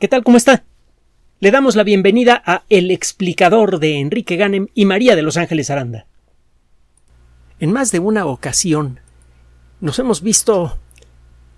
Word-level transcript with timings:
¿Qué 0.00 0.08
tal? 0.08 0.24
¿Cómo 0.24 0.36
está? 0.36 0.64
Le 1.38 1.52
damos 1.52 1.76
la 1.76 1.84
bienvenida 1.84 2.42
a 2.44 2.64
El 2.68 2.90
explicador 2.90 3.78
de 3.78 4.00
Enrique 4.00 4.34
Ganem 4.34 4.66
y 4.74 4.86
María 4.86 5.14
de 5.14 5.22
Los 5.22 5.36
Ángeles 5.36 5.70
Aranda. 5.70 6.06
En 7.60 7.70
más 7.70 7.92
de 7.92 8.00
una 8.00 8.26
ocasión 8.26 8.98
nos 9.80 10.00
hemos 10.00 10.20
visto 10.20 10.78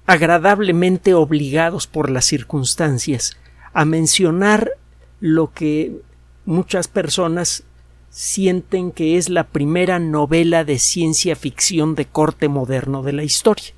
agradablemente 0.05 1.15
obligados 1.15 1.87
por 1.87 2.11
las 2.11 2.27
circunstancias 2.27 3.39
a 3.73 3.87
mencionar 3.87 4.73
lo 5.19 5.55
que 5.55 6.03
muchas 6.45 6.89
personas 6.89 7.65
sienten 8.11 8.93
que 8.93 9.17
es 9.17 9.31
la 9.31 9.45
primera 9.45 9.99
novela 9.99 10.63
de 10.65 10.79
ciencia 10.79 11.37
ficción 11.37 11.95
de 11.95 12.05
corte 12.05 12.49
moderno 12.49 13.03
de 13.03 13.15
la 13.15 13.25
historia. 13.25 13.73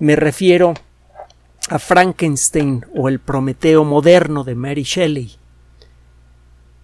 Me 0.00 0.16
refiero 0.16 0.74
a 1.68 1.78
Frankenstein 1.78 2.84
o 2.94 3.08
el 3.08 3.18
Prometeo 3.18 3.84
moderno 3.84 4.44
de 4.44 4.54
Mary 4.54 4.84
Shelley. 4.84 5.32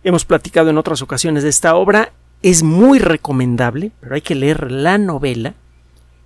Hemos 0.04 0.24
platicado 0.24 0.70
en 0.70 0.78
otras 0.78 1.02
ocasiones 1.02 1.42
de 1.42 1.48
esta 1.48 1.76
obra, 1.76 2.12
es 2.42 2.62
muy 2.62 2.98
recomendable, 2.98 3.92
pero 4.00 4.16
hay 4.16 4.20
que 4.20 4.34
leer 4.34 4.72
la 4.72 4.98
novela 4.98 5.54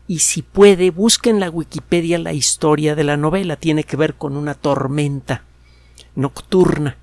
y 0.08 0.20
si 0.20 0.42
puede, 0.42 0.90
busque 0.90 1.30
en 1.30 1.40
la 1.40 1.50
Wikipedia 1.50 2.18
la 2.18 2.32
historia 2.32 2.94
de 2.94 3.04
la 3.04 3.16
novela. 3.16 3.56
Tiene 3.56 3.84
que 3.84 3.96
ver 3.96 4.14
con 4.14 4.36
una 4.36 4.54
tormenta 4.54 5.42
nocturna 6.14 6.96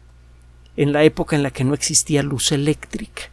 en 0.77 0.93
la 0.93 1.03
época 1.03 1.35
en 1.35 1.43
la 1.43 1.51
que 1.51 1.63
no 1.63 1.73
existía 1.73 2.23
luz 2.23 2.51
eléctrica. 2.51 3.23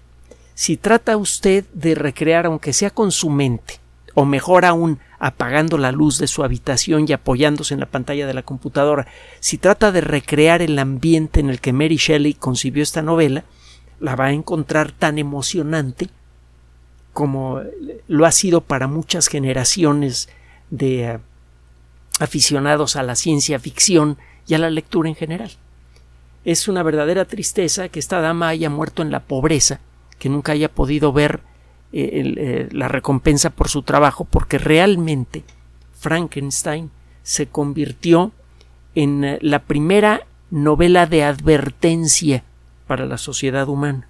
Si 0.54 0.76
trata 0.76 1.16
usted 1.16 1.64
de 1.72 1.94
recrear, 1.94 2.46
aunque 2.46 2.72
sea 2.72 2.90
con 2.90 3.12
su 3.12 3.30
mente, 3.30 3.80
o 4.14 4.24
mejor 4.24 4.64
aún, 4.64 4.98
apagando 5.20 5.76
la 5.76 5.92
luz 5.92 6.18
de 6.18 6.26
su 6.26 6.42
habitación 6.42 7.04
y 7.06 7.12
apoyándose 7.12 7.74
en 7.74 7.80
la 7.80 7.86
pantalla 7.86 8.26
de 8.26 8.34
la 8.34 8.42
computadora, 8.42 9.06
si 9.38 9.58
trata 9.58 9.92
de 9.92 10.00
recrear 10.00 10.62
el 10.62 10.78
ambiente 10.78 11.40
en 11.40 11.50
el 11.50 11.60
que 11.60 11.74
Mary 11.74 11.96
Shelley 11.96 12.34
concibió 12.34 12.82
esta 12.82 13.02
novela, 13.02 13.44
la 14.00 14.16
va 14.16 14.26
a 14.26 14.32
encontrar 14.32 14.92
tan 14.92 15.18
emocionante 15.18 16.08
como 17.12 17.60
lo 18.08 18.24
ha 18.24 18.32
sido 18.32 18.62
para 18.62 18.86
muchas 18.86 19.28
generaciones 19.28 20.30
de 20.70 21.04
eh, 21.04 21.18
aficionados 22.18 22.96
a 22.96 23.02
la 23.02 23.14
ciencia 23.14 23.58
ficción 23.58 24.16
y 24.46 24.54
a 24.54 24.58
la 24.58 24.70
lectura 24.70 25.08
en 25.10 25.16
general. 25.16 25.50
Es 26.46 26.66
una 26.66 26.82
verdadera 26.82 27.26
tristeza 27.26 27.90
que 27.90 27.98
esta 27.98 28.20
dama 28.20 28.48
haya 28.48 28.70
muerto 28.70 29.02
en 29.02 29.10
la 29.10 29.20
pobreza, 29.20 29.80
que 30.18 30.30
nunca 30.30 30.52
haya 30.52 30.70
podido 30.70 31.12
ver 31.12 31.40
eh, 31.92 32.68
la 32.72 32.88
recompensa 32.88 33.50
por 33.50 33.68
su 33.68 33.82
trabajo, 33.82 34.24
porque 34.24 34.58
realmente 34.58 35.42
Frankenstein 35.98 36.90
se 37.22 37.46
convirtió 37.46 38.32
en 38.94 39.24
eh, 39.24 39.38
la 39.42 39.60
primera 39.60 40.26
novela 40.50 41.06
de 41.06 41.24
advertencia 41.24 42.44
para 42.86 43.06
la 43.06 43.18
sociedad 43.18 43.68
humana. 43.68 44.08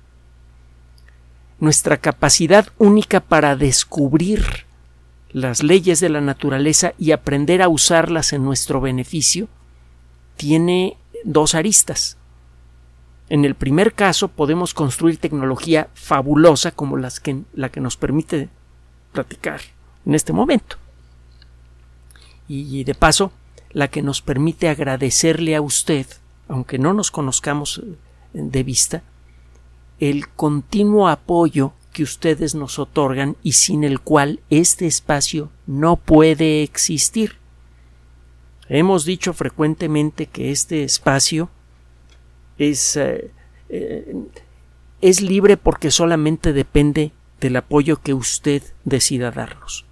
Nuestra 1.59 1.99
capacidad 1.99 2.69
única 2.79 3.21
para 3.21 3.57
descubrir 3.57 4.45
las 5.33 5.63
leyes 5.63 6.01
de 6.01 6.09
la 6.09 6.21
naturaleza 6.21 6.95
y 6.99 7.13
aprender 7.13 7.63
a 7.63 7.69
usarlas 7.69 8.33
en 8.33 8.45
nuestro 8.45 8.81
beneficio 8.81 9.49
tiene 10.37 10.97
dos 11.25 11.55
aristas. 11.55 12.17
En 13.31 13.45
el 13.45 13.55
primer 13.55 13.95
caso 13.95 14.29
podemos 14.29 14.75
construir 14.75 15.17
tecnología 15.17 15.89
fabulosa 15.95 16.73
como 16.73 16.97
las 16.97 17.21
que, 17.21 17.43
la 17.55 17.71
que 17.71 17.81
nos 17.81 17.97
permite 17.97 18.51
platicar 19.13 19.61
en 20.05 20.15
este 20.15 20.33
momento. 20.33 20.77
Y 22.49 22.83
de 22.83 22.97
paso, 22.97 23.33
la 23.71 23.87
que 23.89 24.03
nos 24.03 24.21
permite 24.23 24.69
agradecerle 24.69 25.55
a 25.55 25.61
usted, 25.61 26.07
aunque 26.49 26.79
no 26.79 26.93
nos 26.93 27.13
conozcamos 27.13 27.79
eh, 27.79 27.97
de 28.33 28.63
vista, 28.65 29.05
el 30.01 30.29
continuo 30.29 31.09
apoyo 31.09 31.73
que 31.93 32.03
ustedes 32.03 32.57
nos 32.57 32.81
otorgan 32.81 33.37
y 33.45 33.53
sin 33.53 33.85
el 33.85 34.01
cual 34.01 34.41
este 34.51 34.87
espacio 34.87 35.51
no 35.67 35.95
puede 35.95 36.65
existir. 36.65 37.37
Hemos 38.69 39.05
dicho 39.05 39.33
frecuentemente 39.33 40.27
que 40.27 40.51
este 40.51 40.83
espacio 40.83 41.51
es, 42.61 42.97
eh, 42.97 43.31
eh, 43.71 44.15
es 45.01 45.23
libre 45.23 45.57
porque 45.57 45.91
solamente 45.91 46.53
depende 46.53 47.11
del 47.41 47.57
apoyo 47.57 48.03
que 48.03 48.13
usted 48.13 48.63
decida 48.85 49.31
darnos. 49.31 49.87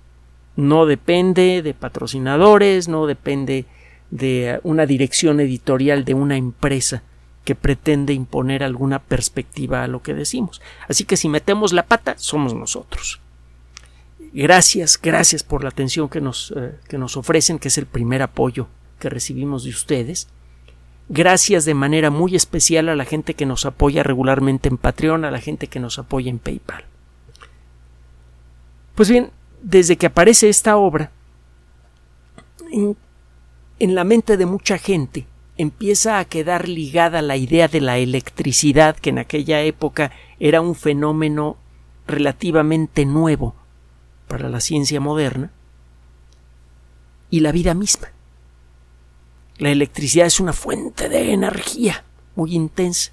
No 0.55 0.84
depende 0.84 1.62
de 1.62 1.73
patrocinadores, 1.73 2.89
no 2.89 3.06
depende 3.06 3.65
de 4.11 4.51
eh, 4.51 4.61
una 4.65 4.84
dirección 4.84 5.41
editorial 5.41 6.05
de 6.05 6.12
una 6.12 6.37
empresa 6.37 7.03
que 7.45 7.55
pretende 7.55 8.12
imponer 8.12 8.62
alguna 8.62 8.99
perspectiva 8.99 9.83
a 9.83 9.89
lo 9.89 10.03
que 10.03 10.12
decimos. 10.12 10.61
Así 10.89 11.05
que 11.05 11.17
si 11.17 11.31
metemos 11.31 11.73
la 11.73 11.87
pata, 11.87 12.17
somos 12.19 12.53
nosotros. 12.53 13.21
Gracias, 14.35 15.00
gracias 15.00 15.43
por 15.43 15.62
la 15.62 15.71
atención 15.71 16.11
que 16.11 16.21
nos, 16.21 16.53
que 16.87 16.99
nos 16.99 17.17
ofrecen, 17.17 17.59
que 17.59 17.69
es 17.69 17.79
el 17.79 17.87
primer 17.87 18.21
apoyo 18.21 18.69
que 18.99 19.09
recibimos 19.09 19.65
de 19.65 19.71
ustedes. 19.71 20.29
Gracias 21.08 21.64
de 21.64 21.74
manera 21.74 22.10
muy 22.10 22.36
especial 22.36 22.88
a 22.88 22.96
la 22.96 23.06
gente 23.06 23.34
que 23.34 23.46
nos 23.46 23.64
apoya 23.64 24.02
regularmente 24.02 24.69
en 24.69 24.76
Patreon, 24.76 25.24
a 25.24 25.30
la 25.30 25.41
gente 25.41 25.66
que 25.66 25.80
nos 25.80 25.98
apoya 25.98 26.30
en 26.30 26.38
PayPal. 26.38 26.84
Pues 28.94 29.08
bien, 29.08 29.30
desde 29.62 29.96
que 29.96 30.06
aparece 30.06 30.48
esta 30.48 30.76
obra, 30.76 31.10
en, 32.70 32.96
en, 33.78 33.94
la 33.94 34.04
mente 34.04 34.36
de 34.36 34.44
mucha 34.44 34.76
gente 34.76 35.26
empieza 35.56 36.19
a 36.19 36.24
quedar 36.26 36.69
ligada 36.69 37.22
la 37.22 37.36
idea 37.36 37.69
de 37.69 37.80
la 37.80 37.96
electricidad, 37.98 38.96
que 38.96 39.10
en 39.10 39.19
aquella 39.19 39.62
época 39.62 40.12
era 40.38 40.60
un 40.60 40.75
fenómeno 40.75 41.56
relativamente 42.06 43.06
nuevo 43.06 43.54
para 44.26 44.48
la 44.50 44.60
ciencia 44.60 45.00
moderna, 45.00 45.52
y 47.30 47.40
la 47.40 47.52
vida 47.52 47.75
misma. 47.75 48.08
La 49.58 49.70
electricidad 49.70 50.26
es 50.26 50.41
una 50.41 50.52
fuente 50.52 51.08
de 51.08 51.32
energía 51.32 52.04
muy 52.36 52.54
intensa. 52.54 53.10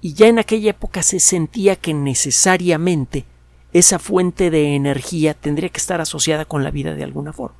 Y 0.00 0.14
ya 0.14 0.26
en 0.26 0.38
aquella 0.38 0.70
época 0.70 1.02
se 1.02 1.20
sentía 1.20 1.76
que 1.76 1.94
necesariamente 1.94 3.26
esa 3.72 3.98
fuente 3.98 4.50
de 4.50 4.74
energía 4.74 5.34
tendría 5.34 5.68
que 5.68 5.78
estar 5.78 6.00
asociada 6.00 6.44
con 6.44 6.64
la 6.64 6.70
vida 6.70 6.94
de 6.94 7.04
alguna 7.04 7.32
forma. 7.32 7.56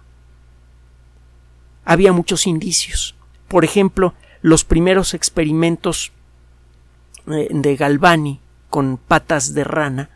Había 1.85 2.13
muchos 2.13 2.47
indicios. 2.47 3.15
Por 3.49 3.65
ejemplo, 3.65 4.15
los 4.41 4.65
primeros 4.65 5.13
experimentos 5.13 6.13
eh, 7.27 7.49
de 7.51 7.77
Galvani 7.77 8.41
con 8.71 8.97
patas 8.97 9.55
de 9.55 9.65
rana, 9.65 10.11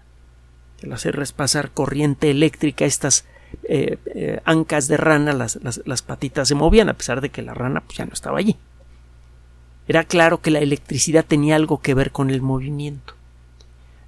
el 0.80 0.92
hacer 0.92 1.22
pasar 1.34 1.70
corriente 1.70 2.30
eléctrica 2.30 2.84
estas 2.84 3.24
eh, 3.64 3.98
eh, 4.06 4.41
ancas 4.44 4.88
de 4.88 4.97
rana, 4.97 5.32
las, 5.32 5.59
las, 5.62 6.03
patitas 6.03 6.48
se 6.48 6.54
movían, 6.54 6.88
a 6.88 6.94
pesar 6.94 7.20
de 7.20 7.31
que 7.31 7.42
la 7.42 7.54
rana 7.54 7.82
pues, 7.82 7.98
ya 7.98 8.06
no 8.06 8.12
estaba 8.12 8.38
allí. 8.38 8.56
Era 9.86 10.04
claro 10.04 10.41
que 10.41 10.50
la 10.50 10.59
electricidad 10.59 11.25
tenía 11.25 11.56
algo 11.56 11.81
que 11.81 11.94
ver 11.94 12.12
con 12.12 12.31
el 12.31 12.42
movimiento. 12.42 13.14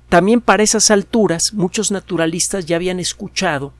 También 0.08 0.40
para 0.40 0.62
esas 0.62 0.90
alturas 0.90 1.54
muchos 1.54 1.90
naturalistas 1.90 2.66
ya 2.66 2.76
habían 2.76 3.00
escuchado 3.00 3.72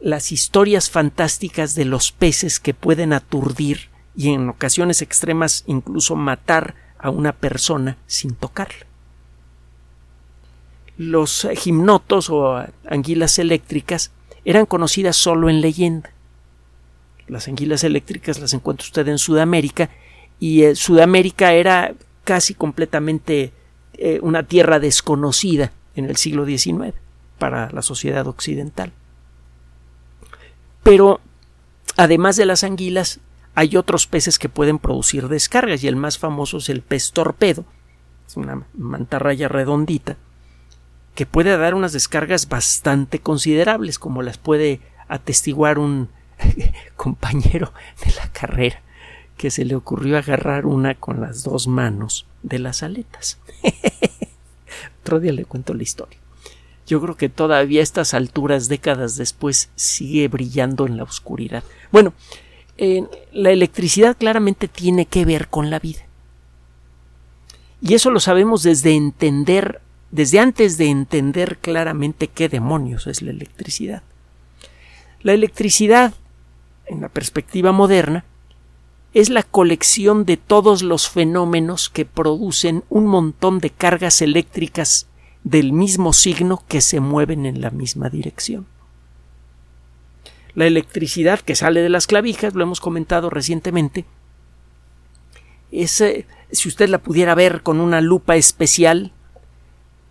las 0.00 0.32
historias 0.32 0.90
fantásticas 0.90 1.74
de 1.74 1.86
los 1.86 2.12
peces 2.12 2.60
que 2.60 2.74
pueden 2.74 3.12
aturdir 3.12 3.88
y 4.16 4.30
en 4.30 4.48
ocasiones 4.48 5.00
extremas 5.00 5.64
incluso 5.66 6.16
matar 6.16 6.74
a 6.98 7.10
una 7.10 7.32
persona 7.32 7.96
sin 8.06 8.34
tocarla. 8.34 8.86
Los 10.96 11.48
gimnotos 11.56 12.30
o 12.30 12.64
anguilas 12.88 13.38
eléctricas 13.38 14.10
eran 14.44 14.66
conocidas 14.66 15.16
solo 15.16 15.48
en 15.48 15.60
leyenda. 15.60 16.10
Las 17.26 17.48
anguilas 17.48 17.84
eléctricas 17.84 18.38
las 18.38 18.52
encuentra 18.52 18.84
usted 18.84 19.08
en 19.08 19.18
Sudamérica 19.18 19.90
y 20.38 20.64
eh, 20.64 20.74
Sudamérica 20.74 21.52
era 21.54 21.94
casi 22.24 22.54
completamente 22.54 23.52
eh, 23.94 24.18
una 24.22 24.42
tierra 24.42 24.78
desconocida 24.78 25.72
en 25.94 26.06
el 26.06 26.16
siglo 26.16 26.44
XIX 26.44 26.94
para 27.38 27.70
la 27.70 27.82
sociedad 27.82 28.26
occidental. 28.26 28.92
Pero 30.82 31.20
además 31.96 32.36
de 32.36 32.46
las 32.46 32.64
anguilas, 32.64 33.20
hay 33.54 33.76
otros 33.76 34.06
peces 34.06 34.38
que 34.38 34.48
pueden 34.48 34.78
producir 34.78 35.28
descargas 35.28 35.82
y 35.82 35.88
el 35.88 35.96
más 35.96 36.18
famoso 36.18 36.58
es 36.58 36.68
el 36.68 36.82
pez 36.82 37.12
torpedo, 37.12 37.64
es 38.26 38.36
una 38.36 38.66
mantarraya 38.74 39.48
redondita 39.48 40.16
que 41.14 41.26
puede 41.26 41.56
dar 41.56 41.74
unas 41.74 41.92
descargas 41.92 42.48
bastante 42.48 43.20
considerables, 43.20 43.98
como 43.98 44.22
las 44.22 44.38
puede 44.38 44.80
atestiguar 45.08 45.78
un 45.78 46.08
compañero 46.96 47.72
de 48.04 48.12
la 48.12 48.30
carrera 48.32 48.80
que 49.36 49.50
se 49.50 49.64
le 49.64 49.74
ocurrió 49.74 50.16
agarrar 50.16 50.66
una 50.66 50.94
con 50.94 51.20
las 51.20 51.42
dos 51.42 51.66
manos 51.66 52.26
de 52.42 52.58
las 52.58 52.82
aletas. 52.82 53.38
Otro 55.02 55.18
le 55.18 55.44
cuento 55.44 55.74
la 55.74 55.82
historia. 55.82 56.18
Yo 56.86 57.00
creo 57.00 57.16
que 57.16 57.28
todavía 57.28 57.80
a 57.80 57.82
estas 57.82 58.14
alturas, 58.14 58.68
décadas 58.68 59.16
después, 59.16 59.70
sigue 59.74 60.28
brillando 60.28 60.86
en 60.86 60.96
la 60.96 61.02
oscuridad. 61.02 61.64
Bueno, 61.90 62.12
la 63.32 63.50
electricidad 63.50 64.16
claramente 64.16 64.68
tiene 64.68 65.06
que 65.06 65.24
ver 65.24 65.48
con 65.48 65.70
la 65.70 65.78
vida. 65.78 66.02
Y 67.80 67.94
eso 67.94 68.10
lo 68.10 68.20
sabemos 68.20 68.62
desde 68.62 68.94
entender, 68.94 69.80
desde 70.14 70.38
antes 70.38 70.78
de 70.78 70.86
entender 70.86 71.58
claramente 71.58 72.28
qué 72.28 72.48
demonios 72.48 73.08
es 73.08 73.20
la 73.20 73.32
electricidad. 73.32 74.04
La 75.22 75.32
electricidad, 75.32 76.14
en 76.86 77.00
la 77.00 77.08
perspectiva 77.08 77.72
moderna, 77.72 78.24
es 79.12 79.28
la 79.28 79.42
colección 79.42 80.24
de 80.24 80.36
todos 80.36 80.84
los 80.84 81.08
fenómenos 81.08 81.90
que 81.90 82.04
producen 82.04 82.84
un 82.90 83.08
montón 83.08 83.58
de 83.58 83.70
cargas 83.70 84.22
eléctricas 84.22 85.08
del 85.42 85.72
mismo 85.72 86.12
signo 86.12 86.62
que 86.68 86.80
se 86.80 87.00
mueven 87.00 87.44
en 87.44 87.60
la 87.60 87.70
misma 87.70 88.08
dirección. 88.08 88.66
La 90.54 90.66
electricidad 90.66 91.40
que 91.40 91.56
sale 91.56 91.80
de 91.80 91.88
las 91.88 92.06
clavijas, 92.06 92.54
lo 92.54 92.62
hemos 92.62 92.80
comentado 92.80 93.30
recientemente, 93.30 94.04
es, 95.72 96.00
eh, 96.00 96.24
si 96.52 96.68
usted 96.68 96.88
la 96.88 96.98
pudiera 96.98 97.34
ver 97.34 97.62
con 97.62 97.80
una 97.80 98.00
lupa 98.00 98.36
especial, 98.36 99.12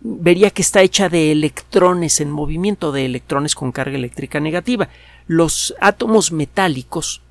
vería 0.04 0.50
que 0.50 0.62
está 0.62 0.82
hecha 0.82 1.08
de 1.08 1.32
electrones 1.32 2.20
en 2.20 2.30
movimiento, 2.30 2.92
de 2.92 3.06
electrones 3.06 3.54
con 3.54 3.72
carga 3.72 3.96
eléctrica 3.96 4.38
negativa. 4.38 4.90
Los 5.26 5.74
átomos 5.80 6.30
metálicos, 6.30 7.22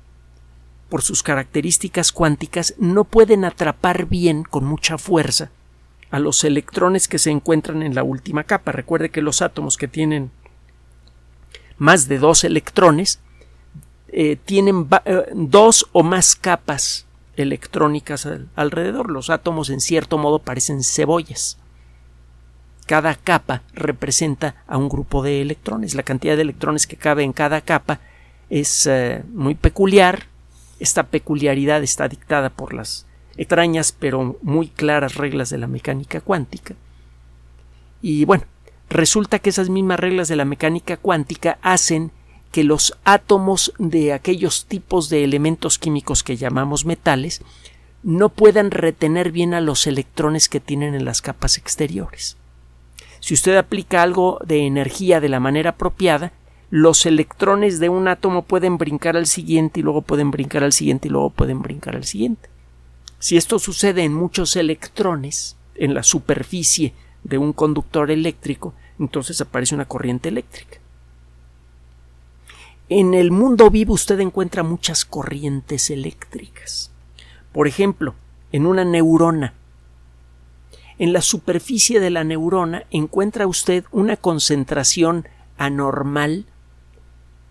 por 0.88 1.00
sus 1.00 1.22
características 1.22 2.10
cuánticas, 2.10 2.74
no 2.78 3.04
pueden 3.04 3.44
atrapar 3.44 4.06
bien 4.06 4.42
con 4.42 4.64
mucha 4.64 4.98
fuerza 4.98 5.50
a 6.10 6.18
los 6.18 6.42
electrones 6.42 7.06
que 7.06 7.20
se 7.20 7.30
encuentran 7.30 7.82
en 7.82 7.94
la 7.94 8.02
última 8.02 8.42
capa. 8.42 8.72
Recuerde 8.72 9.10
que 9.10 9.22
los 9.22 9.40
átomos 9.40 9.76
que 9.76 9.88
tienen 9.88 10.32
más 11.78 12.08
de 12.08 12.18
dos 12.18 12.42
electrones 12.42 13.20
eh, 14.08 14.36
tienen 14.36 14.88
eh, 15.04 15.26
dos 15.32 15.86
o 15.92 16.02
más 16.02 16.34
capas 16.34 17.06
electrónicas 17.36 18.28
alrededor. 18.56 19.10
Los 19.10 19.30
átomos 19.30 19.70
en 19.70 19.80
cierto 19.80 20.18
modo 20.18 20.40
parecen 20.40 20.82
cebollas. 20.82 21.58
Cada 22.86 23.14
capa 23.14 23.62
representa 23.72 24.56
a 24.66 24.76
un 24.76 24.88
grupo 24.88 25.22
de 25.22 25.40
electrones. 25.40 25.94
La 25.94 26.02
cantidad 26.02 26.36
de 26.36 26.42
electrones 26.42 26.86
que 26.86 26.96
cabe 26.96 27.22
en 27.22 27.32
cada 27.32 27.62
capa 27.62 28.00
es 28.50 28.86
eh, 28.86 29.22
muy 29.32 29.54
peculiar. 29.54 30.26
Esta 30.80 31.04
peculiaridad 31.04 31.82
está 31.82 32.08
dictada 32.08 32.50
por 32.50 32.74
las 32.74 33.06
extrañas 33.36 33.92
pero 33.98 34.38
muy 34.42 34.68
claras 34.68 35.14
reglas 35.14 35.50
de 35.50 35.58
la 35.58 35.66
mecánica 35.66 36.20
cuántica. 36.20 36.74
Y 38.02 38.26
bueno, 38.26 38.44
resulta 38.90 39.38
que 39.38 39.50
esas 39.50 39.70
mismas 39.70 39.98
reglas 39.98 40.28
de 40.28 40.36
la 40.36 40.44
mecánica 40.44 40.96
cuántica 40.98 41.58
hacen 41.62 42.12
que 42.52 42.64
los 42.64 42.96
átomos 43.04 43.72
de 43.78 44.12
aquellos 44.12 44.66
tipos 44.66 45.08
de 45.08 45.24
elementos 45.24 45.78
químicos 45.78 46.22
que 46.22 46.36
llamamos 46.36 46.84
metales 46.84 47.42
no 48.02 48.28
puedan 48.28 48.70
retener 48.70 49.32
bien 49.32 49.54
a 49.54 49.60
los 49.60 49.86
electrones 49.86 50.48
que 50.48 50.60
tienen 50.60 50.94
en 50.94 51.04
las 51.06 51.22
capas 51.22 51.56
exteriores. 51.56 52.36
Si 53.24 53.32
usted 53.32 53.56
aplica 53.56 54.02
algo 54.02 54.38
de 54.44 54.66
energía 54.66 55.18
de 55.18 55.30
la 55.30 55.40
manera 55.40 55.70
apropiada, 55.70 56.32
los 56.68 57.06
electrones 57.06 57.80
de 57.80 57.88
un 57.88 58.06
átomo 58.06 58.42
pueden 58.42 58.76
brincar 58.76 59.16
al 59.16 59.24
siguiente 59.24 59.80
y 59.80 59.82
luego 59.82 60.02
pueden 60.02 60.30
brincar 60.30 60.62
al 60.62 60.74
siguiente 60.74 61.08
y 61.08 61.10
luego 61.10 61.30
pueden 61.30 61.62
brincar 61.62 61.96
al 61.96 62.04
siguiente. 62.04 62.50
Si 63.18 63.38
esto 63.38 63.58
sucede 63.58 64.04
en 64.04 64.12
muchos 64.12 64.56
electrones 64.56 65.56
en 65.74 65.94
la 65.94 66.02
superficie 66.02 66.92
de 67.22 67.38
un 67.38 67.54
conductor 67.54 68.10
eléctrico, 68.10 68.74
entonces 68.98 69.40
aparece 69.40 69.74
una 69.74 69.88
corriente 69.88 70.28
eléctrica. 70.28 70.76
En 72.90 73.14
el 73.14 73.30
mundo 73.30 73.70
vivo 73.70 73.94
usted 73.94 74.20
encuentra 74.20 74.62
muchas 74.62 75.06
corrientes 75.06 75.88
eléctricas. 75.88 76.90
Por 77.54 77.68
ejemplo, 77.68 78.14
en 78.52 78.66
una 78.66 78.84
neurona. 78.84 79.54
En 80.98 81.12
la 81.12 81.22
superficie 81.22 82.00
de 82.00 82.10
la 82.10 82.24
neurona 82.24 82.84
encuentra 82.90 83.46
usted 83.46 83.84
una 83.90 84.16
concentración 84.16 85.26
anormal 85.58 86.46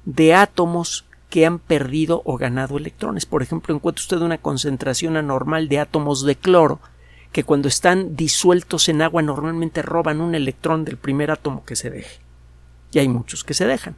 de 0.06 0.34
átomos 0.34 1.06
que 1.30 1.46
han 1.46 1.60
perdido 1.60 2.22
o 2.26 2.38
ganado 2.38 2.78
electrones. 2.78 3.26
Por 3.26 3.42
ejemplo, 3.42 3.76
encuentra 3.76 4.02
usted 4.02 4.18
una 4.18 4.38
concentración 4.38 5.18
anormal 5.18 5.68
de 5.68 5.80
átomos 5.80 6.24
de 6.24 6.36
cloro 6.36 6.80
que 7.32 7.44
cuando 7.44 7.68
están 7.68 8.16
disueltos 8.16 8.88
en 8.88 9.02
agua 9.02 9.24
normalmente 9.24 9.82
roban 9.82 10.22
un 10.22 10.36
electrón 10.36 10.86
del 10.86 10.98
primer 10.98 11.32
átomo 11.32 11.66
que 11.66 11.76
se 11.76 11.90
deje. 11.90 12.20
Y 12.92 13.00
hay 13.00 13.08
muchos 13.10 13.44
que 13.44 13.56
se 13.56 13.66
dejan. 13.66 13.96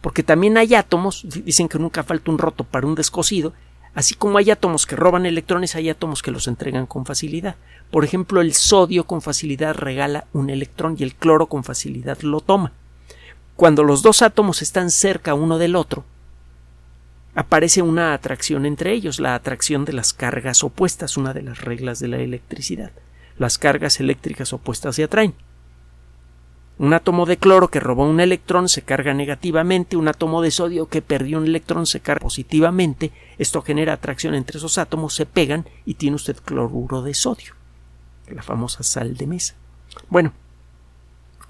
Porque 0.00 0.22
también 0.22 0.58
hay 0.58 0.74
átomos, 0.74 1.24
dicen 1.44 1.68
que 1.68 1.78
nunca 1.78 2.02
falta 2.02 2.30
un 2.30 2.38
roto 2.38 2.64
para 2.64 2.86
un 2.86 2.96
descosido, 2.96 3.54
así 3.94 4.14
como 4.14 4.38
hay 4.38 4.50
átomos 4.50 4.86
que 4.86 4.96
roban 4.96 5.26
electrones, 5.26 5.74
hay 5.74 5.88
átomos 5.88 6.22
que 6.22 6.30
los 6.30 6.48
entregan 6.48 6.86
con 6.86 7.06
facilidad. 7.06 7.56
Por 7.90 8.04
ejemplo, 8.04 8.40
el 8.40 8.54
sodio 8.54 9.04
con 9.04 9.22
facilidad 9.22 9.74
regala 9.74 10.26
un 10.32 10.50
electrón 10.50 10.96
y 10.98 11.02
el 11.02 11.14
cloro 11.14 11.46
con 11.46 11.64
facilidad 11.64 12.20
lo 12.22 12.40
toma. 12.40 12.72
Cuando 13.56 13.84
los 13.84 14.02
dos 14.02 14.22
átomos 14.22 14.62
están 14.62 14.90
cerca 14.90 15.34
uno 15.34 15.58
del 15.58 15.76
otro, 15.76 16.04
aparece 17.34 17.82
una 17.82 18.12
atracción 18.12 18.66
entre 18.66 18.92
ellos, 18.92 19.20
la 19.20 19.34
atracción 19.34 19.84
de 19.84 19.92
las 19.92 20.12
cargas 20.12 20.64
opuestas, 20.64 21.16
una 21.16 21.32
de 21.32 21.42
las 21.42 21.60
reglas 21.60 22.00
de 22.00 22.08
la 22.08 22.18
electricidad. 22.18 22.90
Las 23.38 23.58
cargas 23.58 24.00
eléctricas 24.00 24.52
opuestas 24.52 24.96
se 24.96 25.04
atraen. 25.04 25.34
Un 26.76 26.92
átomo 26.92 27.24
de 27.24 27.36
cloro 27.36 27.68
que 27.68 27.78
robó 27.78 28.04
un 28.04 28.18
electrón 28.18 28.68
se 28.68 28.82
carga 28.82 29.14
negativamente, 29.14 29.96
un 29.96 30.08
átomo 30.08 30.42
de 30.42 30.50
sodio 30.50 30.86
que 30.86 31.02
perdió 31.02 31.38
un 31.38 31.46
electrón 31.46 31.86
se 31.86 32.00
carga 32.00 32.22
positivamente, 32.22 33.12
esto 33.38 33.62
genera 33.62 33.92
atracción 33.92 34.34
entre 34.34 34.58
esos 34.58 34.78
átomos, 34.78 35.14
se 35.14 35.24
pegan 35.24 35.68
y 35.84 35.94
tiene 35.94 36.16
usted 36.16 36.36
cloruro 36.44 37.02
de 37.02 37.14
sodio, 37.14 37.54
la 38.28 38.42
famosa 38.42 38.82
sal 38.82 39.16
de 39.16 39.26
mesa. 39.28 39.54
Bueno, 40.08 40.32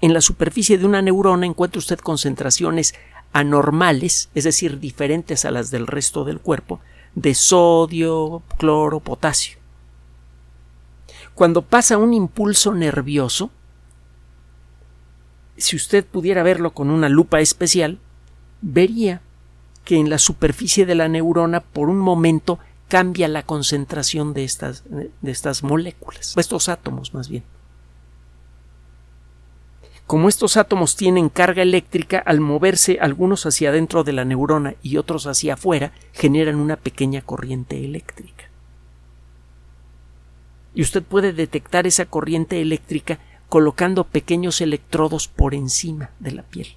en 0.01 0.13
la 0.13 0.21
superficie 0.21 0.77
de 0.77 0.85
una 0.85 1.01
neurona 1.01 1.47
encuentra 1.47 1.79
usted 1.79 1.97
concentraciones 1.97 2.93
anormales, 3.33 4.29
es 4.35 4.43
decir, 4.43 4.79
diferentes 4.79 5.43
a 5.45 5.51
las 5.51 5.71
del 5.71 5.87
resto 5.87 6.23
del 6.23 6.39
cuerpo, 6.39 6.79
de 7.15 7.33
sodio, 7.33 8.43
cloro, 8.57 8.99
potasio. 8.99 9.57
Cuando 11.33 11.63
pasa 11.63 11.97
un 11.97 12.13
impulso 12.13 12.73
nervioso, 12.73 13.49
si 15.57 15.75
usted 15.75 16.05
pudiera 16.05 16.43
verlo 16.43 16.71
con 16.71 16.89
una 16.89 17.09
lupa 17.09 17.39
especial, 17.39 17.99
vería 18.61 19.21
que 19.83 19.97
en 19.97 20.09
la 20.09 20.17
superficie 20.17 20.85
de 20.85 20.95
la 20.95 21.07
neurona 21.07 21.61
por 21.61 21.89
un 21.89 21.99
momento 21.99 22.59
cambia 22.87 23.27
la 23.27 23.43
concentración 23.43 24.33
de 24.33 24.43
estas, 24.43 24.83
de 24.89 25.31
estas 25.31 25.63
moléculas, 25.63 26.35
estos 26.37 26.69
átomos 26.69 27.13
más 27.13 27.29
bien. 27.29 27.43
Como 30.07 30.29
estos 30.29 30.55
átomos 30.55 30.95
tienen 30.95 31.29
carga 31.29 31.63
eléctrica, 31.63 32.19
al 32.19 32.39
moverse 32.39 32.99
algunos 33.01 33.45
hacia 33.47 33.69
adentro 33.69 34.03
de 34.03 34.13
la 34.13 34.23
neurona 34.23 34.75
y 34.83 34.97
otros 34.97 35.25
hacia 35.25 35.55
afuera, 35.55 35.93
generan 36.13 36.57
una 36.57 36.75
pequeña 36.75 37.21
corriente 37.21 37.83
eléctrica. 37.83 38.45
Y 40.75 40.83
usted 40.83 41.01
puede 41.01 41.33
detectar 41.33 41.87
esa 41.87 42.05
corriente 42.05 42.61
eléctrica 42.61 43.17
colocando 43.55 44.03
pequeños 44.03 44.59
electrodos 44.59 45.29
por 45.29 45.53
encima 45.55 46.09
de 46.19 46.31
la 46.33 46.43
piel. 46.43 46.67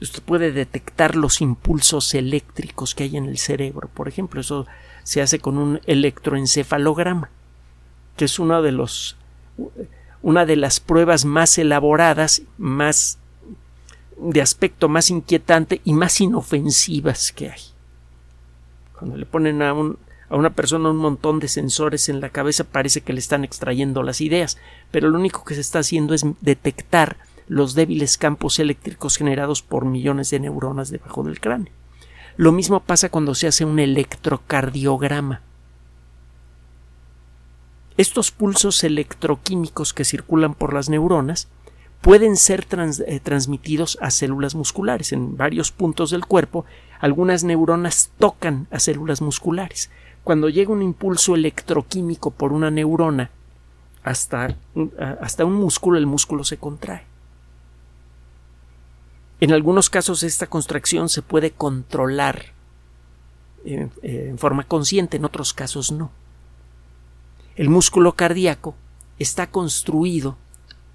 Usted 0.00 0.22
puede 0.22 0.50
detectar 0.50 1.14
los 1.14 1.42
impulsos 1.42 2.14
eléctricos 2.14 2.94
que 2.94 3.02
hay 3.02 3.18
en 3.18 3.26
el 3.26 3.36
cerebro. 3.36 3.90
Por 3.92 4.08
ejemplo, 4.08 4.40
eso 4.40 4.66
se 5.02 5.20
hace 5.20 5.40
con 5.40 5.58
un 5.58 5.82
electroencefalograma, 5.84 7.28
que 8.16 8.24
es 8.24 8.38
uno 8.38 8.62
de 8.62 8.72
los 8.72 9.18
una 10.22 10.46
de 10.46 10.56
las 10.56 10.80
pruebas 10.80 11.26
más 11.26 11.58
elaboradas, 11.58 12.40
más 12.56 13.18
de 14.16 14.40
aspecto 14.40 14.88
más 14.88 15.10
inquietante 15.10 15.82
y 15.84 15.92
más 15.92 16.18
inofensivas 16.18 17.30
que 17.30 17.50
hay. 17.50 17.60
Cuando 18.98 19.18
le 19.18 19.26
ponen 19.26 19.60
a, 19.60 19.74
un, 19.74 19.98
a 20.30 20.36
una 20.36 20.50
persona 20.50 20.90
un 20.90 20.96
montón 20.96 21.40
de 21.40 21.48
sensores 21.48 22.08
en 22.08 22.20
la 22.20 22.30
cabeza 22.30 22.64
parece 22.64 23.00
que 23.00 23.12
le 23.12 23.18
están 23.18 23.44
extrayendo 23.44 24.02
las 24.04 24.20
ideas, 24.20 24.56
pero 24.90 25.10
lo 25.10 25.18
único 25.18 25.44
que 25.44 25.54
se 25.54 25.60
está 25.60 25.80
haciendo 25.80 26.14
es 26.14 26.24
detectar 26.40 27.16
los 27.48 27.74
débiles 27.74 28.16
campos 28.16 28.60
eléctricos 28.60 29.16
generados 29.16 29.60
por 29.60 29.84
millones 29.84 30.30
de 30.30 30.38
neuronas 30.38 30.90
debajo 30.90 31.24
del 31.24 31.40
cráneo. 31.40 31.72
Lo 32.36 32.52
mismo 32.52 32.78
pasa 32.78 33.08
cuando 33.08 33.34
se 33.34 33.48
hace 33.48 33.64
un 33.64 33.80
electrocardiograma. 33.80 35.42
Estos 37.96 38.30
pulsos 38.30 38.84
electroquímicos 38.84 39.92
que 39.92 40.04
circulan 40.04 40.54
por 40.54 40.72
las 40.72 40.88
neuronas 40.88 41.48
pueden 42.00 42.36
ser 42.36 42.66
eh, 42.70 43.20
transmitidos 43.20 43.98
a 44.00 44.10
células 44.10 44.54
musculares. 44.54 45.12
En 45.12 45.36
varios 45.36 45.72
puntos 45.72 46.10
del 46.12 46.24
cuerpo, 46.24 46.64
algunas 47.00 47.44
neuronas 47.44 48.10
tocan 48.18 48.68
a 48.70 48.78
células 48.78 49.20
musculares. 49.20 49.90
Cuando 50.24 50.48
llega 50.48 50.72
un 50.72 50.82
impulso 50.82 51.34
electroquímico 51.34 52.30
por 52.30 52.52
una 52.52 52.70
neurona 52.70 53.30
hasta, 54.02 54.56
hasta 55.20 55.44
un 55.44 55.54
músculo, 55.54 55.98
el 55.98 56.06
músculo 56.06 56.44
se 56.44 56.58
contrae. 56.58 57.04
En 59.40 59.52
algunos 59.52 59.88
casos 59.88 60.22
esta 60.22 60.46
contracción 60.46 61.08
se 61.08 61.22
puede 61.22 61.50
controlar 61.50 62.52
eh, 63.64 63.88
eh, 64.02 64.26
en 64.28 64.38
forma 64.38 64.64
consciente, 64.64 65.16
en 65.16 65.24
otros 65.24 65.54
casos 65.54 65.92
no. 65.92 66.10
El 67.56 67.70
músculo 67.70 68.12
cardíaco 68.12 68.74
está 69.18 69.46
construido 69.46 70.36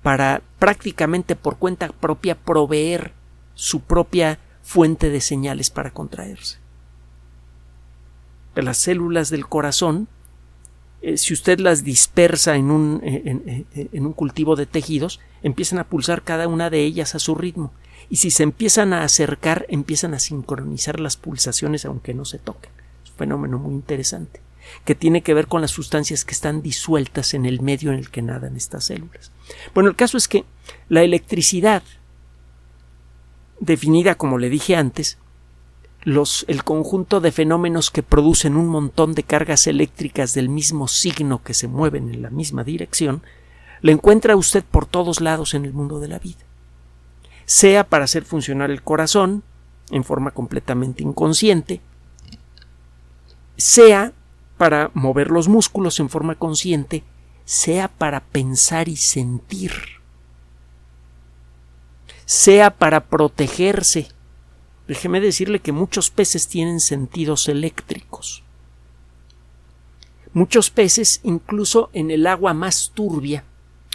para 0.03 0.41
prácticamente 0.60 1.36
por 1.36 1.58
cuenta 1.58 1.88
propia 1.89 2.36
proveer 2.36 3.13
su 3.55 3.82
propia 3.82 4.39
fuente 4.62 5.10
de 5.10 5.22
señales 5.22 5.72
para 5.72 5.91
contraerse. 5.91 6.64
Las 8.55 8.77
células 8.77 9.29
del 9.29 9.47
corazón, 9.47 10.07
eh, 11.01 11.17
si 11.17 11.33
usted 11.33 11.59
las 11.59 11.83
dispersa 11.83 12.55
en 12.55 12.71
un, 12.71 13.01
en 13.03 14.05
un 14.05 14.13
cultivo 14.13 14.55
de 14.55 14.65
tejidos, 14.65 15.19
empiezan 15.43 15.79
a 15.79 15.83
pulsar 15.83 16.24
cada 16.24 16.47
una 16.47 16.69
de 16.69 16.83
ellas 16.83 17.15
a 17.15 17.19
su 17.19 17.35
ritmo 17.35 17.71
y 18.09 18.17
si 18.17 18.31
se 18.31 18.43
empiezan 18.43 18.93
a 18.93 19.03
acercar 19.03 19.65
empiezan 19.69 20.13
a 20.13 20.19
sincronizar 20.19 21.00
las 21.00 21.17
pulsaciones 21.17 21.85
aunque 21.85 22.13
no 22.13 22.25
se 22.25 22.39
toquen. 22.39 22.71
Es 23.03 23.12
un 23.12 23.17
fenómeno 23.17 23.59
muy 23.59 23.74
interesante 23.74 24.41
que 24.83 24.95
tiene 24.95 25.21
que 25.21 25.33
ver 25.33 25.47
con 25.47 25.62
las 25.62 25.71
sustancias 25.71 26.25
que 26.25 26.33
están 26.33 26.62
disueltas 26.62 27.33
en 27.33 27.45
el 27.45 27.62
medio 27.62 27.91
en 27.91 28.00
el 28.00 28.09
que 28.09 28.21
nadan 28.21 28.55
estas 28.55 28.85
células. 28.85 29.31
Bueno, 29.74 29.89
el 29.89 29.95
caso 29.95 30.17
es 30.17 30.27
que 30.27 30.43
la 30.89 31.03
electricidad, 31.03 31.83
definida 33.59 34.15
como 34.15 34.39
le 34.39 34.50
dije 34.50 34.75
antes, 34.75 35.19
los, 36.05 36.45
el 36.47 36.63
conjunto 36.63 37.19
de 37.19 37.33
fenómenos 37.33 37.91
que 37.91 38.03
producen 38.03 38.55
un 38.55 38.67
montón 38.67 39.13
de 39.13 39.24
cargas 39.24 39.67
eléctricas 39.67 40.33
del 40.33 40.47
mismo 40.47 40.88
signo 40.88 41.43
que 41.43 41.53
se 41.53 41.67
mueven 41.67 42.13
en 42.13 42.21
la 42.21 42.29
misma 42.29 42.63
dirección, 42.63 43.21
lo 43.81 43.91
encuentra 43.91 44.38
usted 44.38 44.63
por 44.63 44.85
todos 44.85 45.19
lados 45.19 45.53
en 45.53 45.65
el 45.65 45.74
mundo 45.74 46.00
de 46.00 46.07
la 46.07 46.19
vida 46.19 46.45
sea 47.45 47.88
para 47.88 48.05
hacer 48.05 48.25
funcionar 48.25 48.71
el 48.71 48.81
corazón 48.81 49.43
en 49.91 50.03
forma 50.03 50.31
completamente 50.31 51.03
inconsciente, 51.03 51.79
sea 53.55 54.13
para 54.57 54.89
mover 54.93 55.29
los 55.29 55.47
músculos 55.47 56.00
en 56.00 56.09
forma 56.09 56.35
consciente, 56.35 57.03
sea 57.45 57.88
para 57.88 58.21
pensar 58.21 58.89
y 58.89 58.95
sentir, 58.95 59.74
sea 62.25 62.71
para 62.71 63.05
protegerse. 63.05 64.07
Déjeme 64.88 65.20
decirle 65.20 65.60
que 65.60 65.72
muchos 65.72 66.12
peces 66.12 66.48
tienen 66.48 66.80
sentidos 66.80 67.48
eléctricos. 67.50 68.44
Muchos 70.34 70.70
peces, 70.70 71.22
incluso 71.24 71.89
en 71.94 72.12
el 72.12 72.27
agua 72.27 72.54
más 72.54 72.92
turbia 72.94 73.46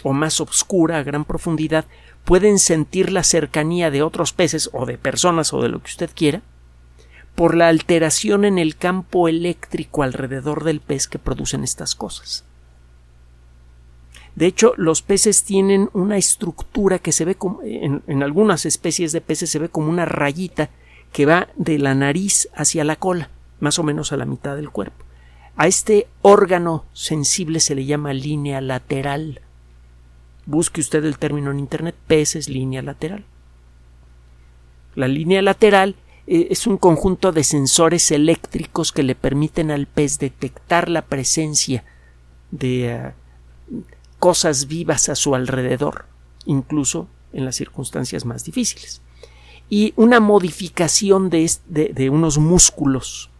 o 0.03 0.11
más 0.11 0.41
oscura 0.41 0.97
a 0.97 1.03
gran 1.03 1.23
profundidad, 1.23 1.85
pueden 2.25 2.59
sentir 2.59 3.11
la 3.11 3.23
cercanía 3.23 3.91
de 3.91 4.01
otros 4.01 4.33
peces 4.33 4.69
o 4.73 4.85
de 4.85 4.97
personas 4.97 5.53
o 5.53 5.61
de 5.61 5.69
lo 5.69 5.79
que 5.79 5.91
usted 5.91 6.09
quiera 6.13 6.41
por 7.35 7.55
la 7.55 7.69
alteración 7.69 8.43
en 8.43 8.57
el 8.57 8.75
campo 8.75 9.27
eléctrico 9.27 10.03
alrededor 10.03 10.63
del 10.63 10.81
pez 10.81 11.07
que 11.07 11.19
producen 11.19 11.63
estas 11.63 11.95
cosas. 11.95 12.43
De 14.35 14.45
hecho, 14.45 14.73
los 14.77 15.01
peces 15.01 15.43
tienen 15.43 15.89
una 15.93 16.17
estructura 16.17 16.99
que 16.99 17.11
se 17.11 17.25
ve 17.25 17.35
como 17.35 17.61
en, 17.63 18.01
en, 18.07 18.23
algunas 18.23 18.65
especies 18.65 19.11
de 19.11 19.21
peces 19.21 19.49
se 19.49 19.59
ve 19.59 19.69
como 19.69 19.89
una 19.89 20.05
rayita 20.05 20.69
que 21.11 21.25
va 21.25 21.49
de 21.55 21.77
la 21.77 21.95
nariz 21.95 22.49
hacia 22.53 22.83
la 22.83 22.95
cola, 22.95 23.29
más 23.59 23.79
o 23.79 23.83
menos 23.83 24.11
a 24.11 24.17
la 24.17 24.25
mitad 24.25 24.55
del 24.55 24.69
cuerpo. 24.69 25.05
A 25.55 25.67
este 25.67 26.07
órgano 26.21 26.85
sensible 26.93 27.59
se 27.59 27.75
le 27.75 27.85
llama 27.85 28.13
línea 28.13 28.61
lateral 28.61 29.41
Busque 30.45 30.81
usted 30.81 31.05
el 31.05 31.17
término 31.17 31.51
en 31.51 31.59
Internet, 31.59 31.95
peces 32.07 32.49
línea 32.49 32.81
lateral. 32.81 33.25
La 34.95 35.07
línea 35.07 35.41
lateral 35.41 35.95
eh, 36.27 36.47
es 36.49 36.67
un 36.67 36.77
conjunto 36.77 37.31
de 37.31 37.43
sensores 37.43 38.11
eléctricos 38.11 38.91
que 38.91 39.03
le 39.03 39.15
permiten 39.15 39.71
al 39.71 39.87
pez 39.87 40.19
detectar 40.19 40.89
la 40.89 41.03
presencia 41.03 41.83
de 42.49 42.93
ah, 42.93 43.13
cosas 44.19 44.67
vivas 44.67 45.09
a 45.09 45.15
su 45.15 45.35
alrededor, 45.35 46.05
incluso 46.45 47.07
en 47.33 47.45
las 47.45 47.55
circunstancias 47.55 48.25
más 48.25 48.43
difíciles. 48.43 49.01
Y 49.71 49.93
una 49.95 50.19
modificación 50.19 51.31
de, 51.31 51.49
de 51.67 52.09
unos 52.11 52.37
músculos 52.37 53.31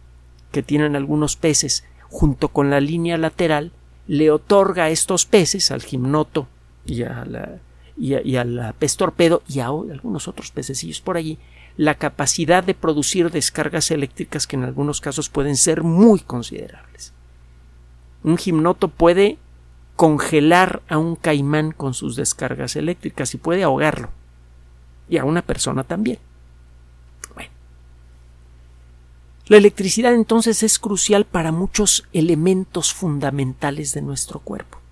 que 0.50 0.64
tienen 0.64 0.96
algunos 0.96 1.36
peces 1.36 1.84
junto 2.08 2.48
con 2.48 2.70
la 2.70 2.80
línea 2.80 3.18
lateral 3.18 3.70
le 4.08 4.30
otorga 4.30 4.84
a 4.84 4.90
estos 4.90 5.26
peces, 5.26 5.70
al 5.70 5.82
gimnoto 5.82 6.48
y 6.84 7.02
a 7.02 7.24
la, 7.24 7.60
y, 7.96 8.36
al 8.36 8.74
pez 8.78 8.96
torpedo 8.96 9.42
y 9.48 9.60
a 9.60 9.66
algunos 9.66 10.28
otros 10.28 10.50
pececillos 10.50 11.00
por 11.00 11.16
allí 11.16 11.38
la 11.76 11.94
capacidad 11.94 12.62
de 12.64 12.74
producir 12.74 13.30
descargas 13.30 13.90
eléctricas 13.90 14.46
que 14.46 14.56
en 14.56 14.64
algunos 14.64 15.00
casos 15.00 15.30
pueden 15.30 15.56
ser 15.56 15.82
muy 15.82 16.20
considerables. 16.20 17.14
Un 18.22 18.36
gimnoto 18.36 18.88
puede 18.88 19.38
congelar 19.96 20.82
a 20.88 20.98
un 20.98 21.16
caimán 21.16 21.72
con 21.72 21.94
sus 21.94 22.14
descargas 22.16 22.76
eléctricas 22.76 23.34
y 23.34 23.38
puede 23.38 23.62
ahogarlo. 23.62 24.10
Y 25.08 25.18
a 25.18 25.24
una 25.24 25.42
persona 25.42 25.84
también. 25.84 26.18
Bueno. 27.34 27.50
La 29.46 29.56
electricidad 29.56 30.14
entonces 30.14 30.62
es 30.62 30.78
crucial 30.78 31.24
para 31.24 31.52
muchos 31.52 32.06
elementos 32.12 32.92
fundamentales 32.92 33.92
de 33.92 34.02
nuestro 34.02 34.40
cuerpo 34.40 34.82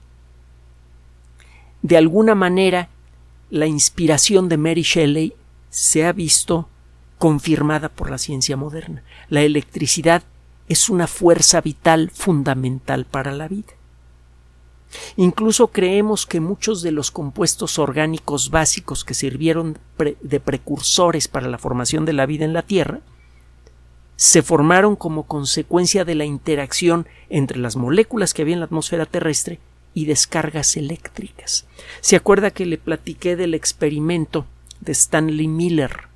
de 1.82 1.96
alguna 1.96 2.34
manera 2.34 2.88
la 3.50 3.66
inspiración 3.66 4.48
de 4.48 4.56
Mary 4.56 4.82
Shelley 4.82 5.34
se 5.70 6.04
ha 6.04 6.12
visto 6.12 6.68
confirmada 7.18 7.88
por 7.88 8.10
la 8.10 8.18
ciencia 8.18 8.56
moderna. 8.56 9.02
La 9.28 9.42
electricidad 9.42 10.22
es 10.68 10.88
una 10.88 11.06
fuerza 11.06 11.60
vital 11.60 12.10
fundamental 12.10 13.04
para 13.04 13.32
la 13.32 13.48
vida. 13.48 13.72
Incluso 15.16 15.68
creemos 15.68 16.26
que 16.26 16.40
muchos 16.40 16.82
de 16.82 16.92
los 16.92 17.10
compuestos 17.10 17.78
orgánicos 17.78 18.50
básicos 18.50 19.04
que 19.04 19.14
sirvieron 19.14 19.78
de 20.20 20.40
precursores 20.40 21.28
para 21.28 21.48
la 21.48 21.58
formación 21.58 22.04
de 22.04 22.12
la 22.12 22.26
vida 22.26 22.44
en 22.44 22.52
la 22.52 22.62
Tierra 22.62 23.00
se 24.16 24.42
formaron 24.42 24.96
como 24.96 25.22
consecuencia 25.22 26.04
de 26.04 26.14
la 26.14 26.26
interacción 26.26 27.06
entre 27.30 27.58
las 27.58 27.76
moléculas 27.76 28.34
que 28.34 28.42
había 28.42 28.54
en 28.54 28.60
la 28.60 28.66
atmósfera 28.66 29.06
terrestre 29.06 29.60
y 29.94 30.04
descargas 30.04 30.76
eléctricas. 30.76 31.66
¿Se 32.00 32.16
acuerda 32.16 32.50
que 32.50 32.66
le 32.66 32.76
platiqué 32.76 33.34
del 33.34 33.54
experimento 33.54 34.44
de 34.80 34.92
Stanley 34.92 35.48
Miller? 35.48 36.08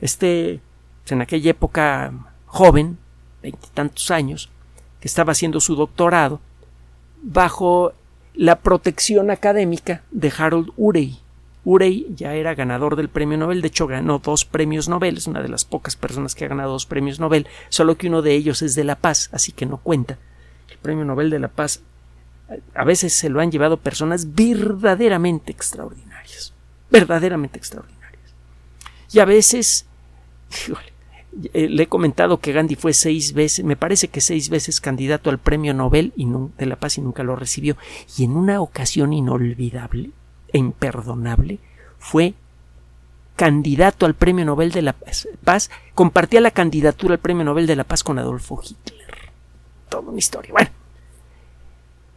Este, 0.00 0.60
en 1.08 1.22
aquella 1.22 1.52
época 1.52 2.34
joven, 2.46 2.98
veintitantos 3.42 4.10
años, 4.10 4.50
que 5.00 5.06
estaba 5.06 5.32
haciendo 5.32 5.60
su 5.60 5.76
doctorado, 5.76 6.40
bajo 7.22 7.92
la 8.36 8.60
protección 8.60 9.30
académica 9.30 10.02
de 10.10 10.32
Harold 10.36 10.70
Urey. 10.76 11.18
Urey 11.64 12.06
ya 12.14 12.34
era 12.34 12.54
ganador 12.54 12.94
del 12.94 13.08
premio 13.08 13.36
Nobel, 13.38 13.60
de 13.60 13.68
hecho 13.68 13.86
ganó 13.86 14.20
dos 14.20 14.44
premios 14.44 14.88
Nobel, 14.88 15.16
es 15.16 15.26
una 15.26 15.42
de 15.42 15.48
las 15.48 15.64
pocas 15.64 15.96
personas 15.96 16.34
que 16.34 16.44
ha 16.44 16.48
ganado 16.48 16.72
dos 16.72 16.86
premios 16.86 17.18
Nobel, 17.18 17.46
solo 17.70 17.96
que 17.96 18.06
uno 18.06 18.22
de 18.22 18.34
ellos 18.34 18.62
es 18.62 18.74
de 18.76 18.84
la 18.84 18.94
paz, 18.94 19.30
así 19.32 19.50
que 19.50 19.66
no 19.66 19.78
cuenta. 19.78 20.18
El 20.70 20.78
premio 20.78 21.04
Nobel 21.04 21.30
de 21.30 21.40
la 21.40 21.48
paz 21.48 21.82
a 22.74 22.84
veces 22.84 23.12
se 23.12 23.28
lo 23.28 23.40
han 23.40 23.50
llevado 23.50 23.78
personas 23.78 24.34
verdaderamente 24.34 25.50
extraordinarias, 25.50 26.52
verdaderamente 26.90 27.58
extraordinarias. 27.58 28.34
Y 29.12 29.18
a 29.18 29.24
veces, 29.24 29.86
eh, 31.52 31.68
le 31.68 31.82
he 31.82 31.86
comentado 31.86 32.38
que 32.38 32.52
Gandhi 32.52 32.76
fue 32.76 32.92
seis 32.92 33.32
veces, 33.32 33.64
me 33.64 33.76
parece 33.76 34.08
que 34.08 34.20
seis 34.20 34.48
veces 34.48 34.80
candidato 34.80 35.30
al 35.30 35.38
premio 35.38 35.74
Nobel 35.74 36.12
y 36.16 36.26
de 36.56 36.66
la 36.66 36.76
Paz 36.76 36.98
y 36.98 37.00
nunca 37.00 37.22
lo 37.22 37.36
recibió. 37.36 37.76
Y 38.16 38.24
en 38.24 38.36
una 38.36 38.60
ocasión 38.60 39.12
inolvidable 39.12 40.10
e 40.52 40.58
imperdonable 40.58 41.58
fue 41.98 42.34
candidato 43.36 44.06
al 44.06 44.14
premio 44.14 44.44
Nobel 44.44 44.72
de 44.72 44.82
la 44.82 44.94
Paz, 44.94 45.70
compartía 45.94 46.40
la 46.40 46.50
candidatura 46.50 47.14
al 47.14 47.20
premio 47.20 47.44
Nobel 47.44 47.66
de 47.66 47.76
la 47.76 47.84
Paz 47.84 48.02
con 48.02 48.18
Adolfo 48.18 48.60
Hitler. 48.62 49.30
Toda 49.88 50.08
una 50.08 50.18
historia. 50.18 50.52
Bueno, 50.52 50.70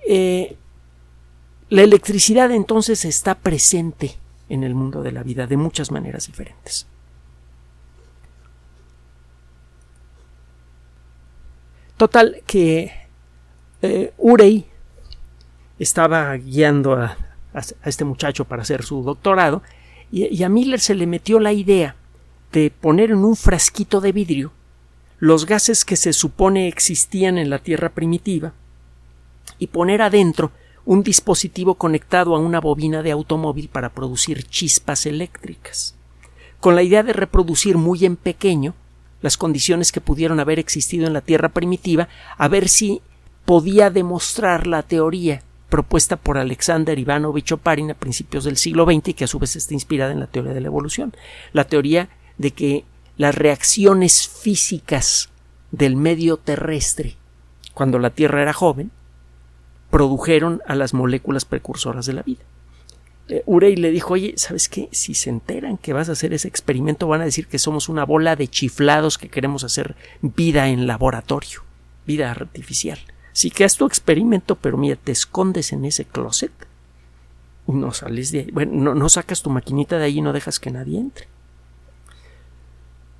eh, 0.07 0.55
la 1.69 1.83
electricidad 1.83 2.51
entonces 2.51 3.05
está 3.05 3.35
presente 3.35 4.15
en 4.47 4.63
el 4.63 4.73
mundo 4.73 5.03
de 5.03 5.11
la 5.11 5.23
vida 5.23 5.45
de 5.45 5.57
muchas 5.57 5.91
maneras 5.91 6.27
diferentes. 6.27 6.87
Total 11.99 12.41
que 12.47 12.93
eh, 13.81 14.13
Urey 14.17 14.65
estaba 15.79 16.33
guiando 16.37 16.93
a, 16.93 17.17
este 17.83 18.05
muchacho 18.05 18.45
para 18.45 18.61
hacer 18.61 18.83
su 18.83 19.03
doctorado 19.03 19.61
y 20.09 20.41
a 20.41 20.47
Miller 20.47 20.79
se 20.79 20.95
le 20.95 21.05
metió 21.07 21.41
la 21.41 21.51
idea 21.51 21.97
de 22.53 22.71
poner 22.71 23.11
en 23.11 23.25
un 23.25 23.35
frasquito 23.35 23.99
de 23.99 24.13
vidrio 24.13 24.53
los 25.19 25.45
gases 25.45 25.83
que 25.83 25.97
se 25.97 26.13
supone 26.13 26.69
existían 26.69 27.37
en 27.37 27.49
la 27.49 27.59
Tierra 27.59 27.89
primitiva 27.89 28.53
y 29.57 29.67
poner 29.67 30.01
adentro 30.01 30.53
un 30.85 31.03
dispositivo 31.03 31.75
conectado 31.75 32.33
a 32.33 32.39
una 32.39 32.61
bobina 32.61 33.03
de 33.03 33.11
automóvil 33.11 33.67
para 33.67 33.89
producir 33.89 34.43
chispas 34.45 35.05
eléctricas. 35.05 35.95
con 36.61 36.75
la 36.75 36.83
idea 36.83 37.03
de 37.03 37.11
reproducir 37.11 37.77
muy 37.77 38.05
en 38.05 38.15
pequeño 38.15 38.73
las 39.21 39.37
condiciones 39.37 39.91
que 39.91 40.01
pudieron 40.01 40.39
haber 40.39 40.59
existido 40.59 41.07
en 41.07 41.13
la 41.13 41.21
Tierra 41.21 41.49
primitiva, 41.49 42.07
a 42.37 42.47
ver 42.47 42.69
si 42.69 43.01
podía 43.45 43.89
demostrar 43.89 44.67
la 44.67 44.83
teoría 44.83 45.41
propuesta 45.69 46.15
por 46.15 46.37
Alexander 46.37 46.97
Ivanovich 46.97 47.51
Oparin 47.51 47.91
a 47.91 47.93
principios 47.93 48.43
del 48.43 48.57
siglo 48.57 48.85
XX 48.85 49.09
y 49.09 49.13
que 49.13 49.23
a 49.25 49.27
su 49.27 49.39
vez 49.39 49.55
está 49.55 49.73
inspirada 49.73 50.11
en 50.11 50.19
la 50.19 50.27
teoría 50.27 50.53
de 50.53 50.61
la 50.61 50.67
evolución, 50.67 51.13
la 51.53 51.65
teoría 51.65 52.09
de 52.37 52.51
que 52.51 52.85
las 53.17 53.35
reacciones 53.35 54.27
físicas 54.27 55.29
del 55.71 55.95
medio 55.95 56.37
terrestre 56.37 57.17
cuando 57.73 57.99
la 57.99 58.09
Tierra 58.09 58.41
era 58.41 58.53
joven 58.53 58.91
produjeron 59.89 60.61
a 60.67 60.75
las 60.75 60.93
moléculas 60.93 61.45
precursoras 61.45 62.05
de 62.05 62.13
la 62.13 62.23
vida. 62.23 62.43
Eh, 63.29 63.43
Urey 63.45 63.75
le 63.75 63.91
dijo, 63.91 64.13
oye, 64.15 64.33
¿sabes 64.37 64.67
qué? 64.69 64.89
Si 64.91 65.13
se 65.13 65.29
enteran 65.29 65.77
que 65.77 65.93
vas 65.93 66.09
a 66.09 66.13
hacer 66.13 66.33
ese 66.33 66.47
experimento, 66.47 67.07
van 67.07 67.21
a 67.21 67.25
decir 67.25 67.47
que 67.47 67.59
somos 67.59 67.87
una 67.87 68.03
bola 68.03 68.35
de 68.35 68.47
chiflados 68.47 69.17
que 69.17 69.29
queremos 69.29 69.63
hacer 69.63 69.95
vida 70.21 70.67
en 70.67 70.87
laboratorio, 70.87 71.63
vida 72.07 72.31
artificial. 72.31 72.99
Sí 73.31 73.51
que 73.51 73.63
haz 73.63 73.77
tu 73.77 73.85
experimento, 73.85 74.55
pero 74.55 74.77
mira, 74.77 74.95
te 74.95 75.11
escondes 75.11 75.71
en 75.71 75.85
ese 75.85 76.05
closet 76.05 76.51
y 77.67 77.71
no 77.73 77.93
sales 77.93 78.31
de 78.31 78.39
ahí. 78.39 78.51
Bueno, 78.51 78.71
no, 78.73 78.95
no 78.95 79.09
sacas 79.09 79.43
tu 79.43 79.51
maquinita 79.51 79.99
de 79.99 80.05
ahí 80.05 80.17
y 80.17 80.21
no 80.21 80.33
dejas 80.33 80.59
que 80.59 80.71
nadie 80.71 80.97
entre. 80.97 81.27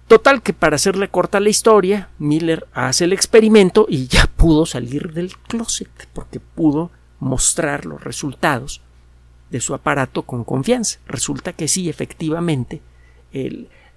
Total 0.08 0.42
que 0.42 0.54
para 0.54 0.78
hacerle 0.78 1.10
corta 1.10 1.40
la 1.40 1.50
historia, 1.50 2.10
Miller 2.18 2.68
hace 2.74 3.04
el 3.04 3.14
experimento 3.14 3.86
y 3.88 4.08
ya 4.08 4.26
pudo 4.26 4.66
salir 4.66 5.14
del 5.14 5.38
closet 5.38 5.92
porque 6.14 6.40
pudo 6.40 6.90
mostrar 7.20 7.86
los 7.86 8.04
resultados 8.04 8.82
de 9.50 9.62
su 9.62 9.74
aparato 9.74 10.24
con 10.24 10.44
confianza. 10.44 11.00
Resulta 11.08 11.54
que 11.54 11.68
sí, 11.68 11.90
efectivamente, 11.90 12.82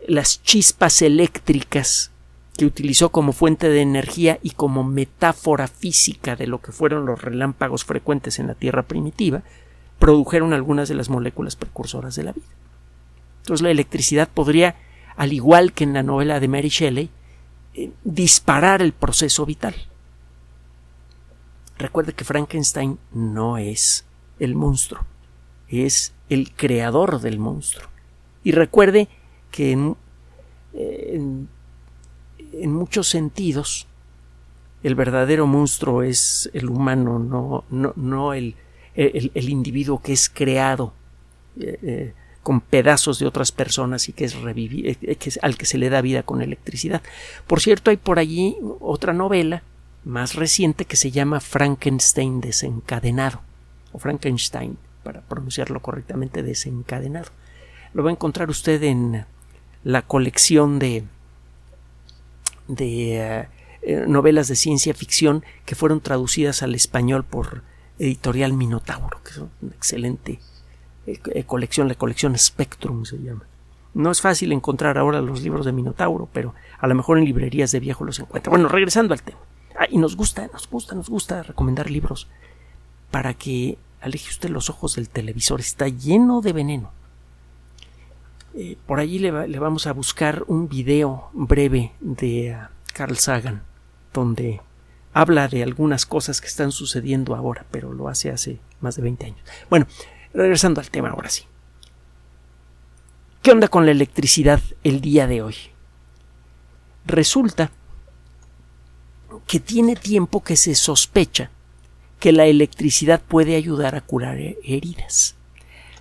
las 0.06 0.42
chispas 0.42 1.02
eléctricas 1.02 2.10
que 2.56 2.66
utilizó 2.66 3.10
como 3.10 3.32
fuente 3.32 3.68
de 3.68 3.80
energía 3.80 4.38
y 4.42 4.50
como 4.50 4.84
metáfora 4.84 5.68
física 5.68 6.36
de 6.36 6.46
lo 6.46 6.60
que 6.60 6.72
fueron 6.72 7.06
los 7.06 7.22
relámpagos 7.22 7.84
frecuentes 7.84 8.38
en 8.38 8.46
la 8.46 8.54
Tierra 8.54 8.82
primitiva, 8.82 9.42
produjeron 9.98 10.52
algunas 10.52 10.88
de 10.88 10.94
las 10.94 11.08
moléculas 11.08 11.56
precursoras 11.56 12.14
de 12.14 12.24
la 12.24 12.32
vida. 12.32 12.46
Entonces 13.40 13.62
la 13.62 13.70
electricidad 13.70 14.28
podría 14.28 14.76
al 15.16 15.32
igual 15.32 15.72
que 15.72 15.84
en 15.84 15.92
la 15.92 16.02
novela 16.02 16.40
de 16.40 16.48
Mary 16.48 16.68
Shelley, 16.68 17.10
eh, 17.74 17.90
disparar 18.04 18.82
el 18.82 18.92
proceso 18.92 19.46
vital. 19.46 19.74
Recuerde 21.78 22.12
que 22.12 22.24
Frankenstein 22.24 22.98
no 23.12 23.58
es 23.58 24.04
el 24.38 24.54
monstruo, 24.54 25.04
es 25.72 26.12
el 26.28 26.52
creador 26.52 27.20
del 27.20 27.38
monstruo. 27.38 27.88
Y 28.44 28.52
recuerde 28.52 29.08
que 29.50 29.72
en, 29.72 29.96
en, 30.72 31.48
muchos 32.72 33.08
sentidos 33.08 33.86
el 34.82 34.94
verdadero 34.94 35.46
monstruo 35.46 36.02
es 36.02 36.50
el 36.52 36.68
humano, 36.68 37.18
no, 37.18 37.64
no, 37.70 37.92
no 37.96 38.34
el, 38.34 38.56
el, 38.94 39.48
individuo 39.48 40.02
que 40.02 40.12
es 40.12 40.28
creado. 40.28 40.92
Eh, 41.60 41.78
eh, 41.82 42.14
con 42.42 42.60
pedazos 42.60 43.18
de 43.18 43.26
otras 43.26 43.52
personas 43.52 44.08
y 44.08 44.12
que 44.12 44.24
es 44.24 44.34
revivir, 44.34 44.88
eh, 44.88 44.98
eh, 45.02 45.16
al 45.42 45.56
que 45.56 45.66
se 45.66 45.78
le 45.78 45.90
da 45.90 46.00
vida 46.00 46.22
con 46.22 46.42
electricidad. 46.42 47.02
Por 47.46 47.60
cierto, 47.60 47.90
hay 47.90 47.96
por 47.96 48.18
allí 48.18 48.56
otra 48.80 49.12
novela 49.12 49.62
más 50.04 50.34
reciente 50.34 50.84
que 50.84 50.96
se 50.96 51.12
llama 51.12 51.40
Frankenstein 51.40 52.40
desencadenado 52.40 53.40
o 53.92 53.98
Frankenstein 53.98 54.76
para 55.02 55.20
pronunciarlo 55.22 55.80
correctamente 55.80 56.42
desencadenado. 56.42 57.30
Lo 57.94 58.02
va 58.02 58.10
a 58.10 58.12
encontrar 58.12 58.50
usted 58.50 58.82
en 58.82 59.26
la 59.84 60.02
colección 60.02 60.78
de 60.78 61.04
de 62.68 63.48
eh, 63.82 64.04
novelas 64.06 64.48
de 64.48 64.56
ciencia 64.56 64.94
ficción 64.94 65.44
que 65.64 65.74
fueron 65.74 66.00
traducidas 66.00 66.62
al 66.62 66.74
español 66.74 67.24
por 67.24 67.62
Editorial 67.98 68.52
Minotauro, 68.52 69.20
que 69.22 69.30
es 69.30 69.38
un 69.38 69.50
excelente 69.74 70.40
eh, 71.06 71.20
eh, 71.34 71.44
colección, 71.44 71.88
la 71.88 71.94
colección 71.94 72.36
Spectrum 72.38 73.04
se 73.04 73.18
llama. 73.18 73.44
No 73.94 74.10
es 74.10 74.20
fácil 74.20 74.52
encontrar 74.52 74.96
ahora 74.96 75.20
los 75.20 75.42
libros 75.42 75.66
de 75.66 75.72
Minotauro, 75.72 76.28
pero 76.32 76.54
a 76.78 76.86
lo 76.86 76.94
mejor 76.94 77.18
en 77.18 77.24
librerías 77.24 77.72
de 77.72 77.80
viejo 77.80 78.04
los 78.04 78.18
encuentra. 78.18 78.50
Bueno, 78.50 78.68
regresando 78.68 79.12
al 79.12 79.22
tema. 79.22 79.38
Ah, 79.78 79.86
y 79.90 79.98
nos 79.98 80.16
gusta, 80.16 80.48
nos 80.52 80.68
gusta, 80.68 80.94
nos 80.94 81.10
gusta 81.10 81.42
recomendar 81.42 81.90
libros 81.90 82.28
para 83.10 83.34
que 83.34 83.76
aleje 84.02 84.30
usted 84.30 84.50
los 84.50 84.68
ojos 84.70 84.96
del 84.96 85.08
televisor. 85.08 85.60
Está 85.60 85.88
lleno 85.88 86.40
de 86.40 86.52
veneno. 86.52 86.92
Eh, 88.54 88.76
por 88.86 89.00
allí 89.00 89.18
le, 89.18 89.30
vamos 89.58 89.86
a 89.86 89.92
buscar 89.92 90.44
un 90.46 90.68
video 90.68 91.30
breve 91.32 91.92
de 92.00 92.52
ah, 92.52 92.70
Carl 92.92 93.16
Sagan, 93.16 93.62
donde 94.12 94.60
habla 95.14 95.48
de 95.48 95.62
algunas 95.62 96.04
cosas 96.04 96.40
que 96.40 96.48
están 96.48 96.72
sucediendo 96.72 97.34
ahora, 97.34 97.64
pero 97.70 97.92
lo 97.94 98.08
hace 98.08 98.30
hace 98.30 98.60
más 98.80 98.96
de 98.96 99.02
20 99.02 99.26
años. 99.26 99.40
Bueno, 99.70 99.86
Regresando 100.34 100.80
al 100.80 100.90
tema 100.90 101.10
ahora 101.10 101.28
sí. 101.28 101.44
¿Qué 103.42 103.50
onda 103.50 103.68
con 103.68 103.84
la 103.84 103.92
electricidad 103.92 104.60
el 104.82 105.00
día 105.00 105.26
de 105.26 105.42
hoy? 105.42 105.56
Resulta 107.04 107.70
que 109.46 109.60
tiene 109.60 109.96
tiempo 109.96 110.42
que 110.42 110.56
se 110.56 110.74
sospecha 110.74 111.50
que 112.22 112.30
la 112.30 112.46
electricidad 112.46 113.20
puede 113.20 113.56
ayudar 113.56 113.96
a 113.96 114.00
curar 114.00 114.38
heridas. 114.62 115.34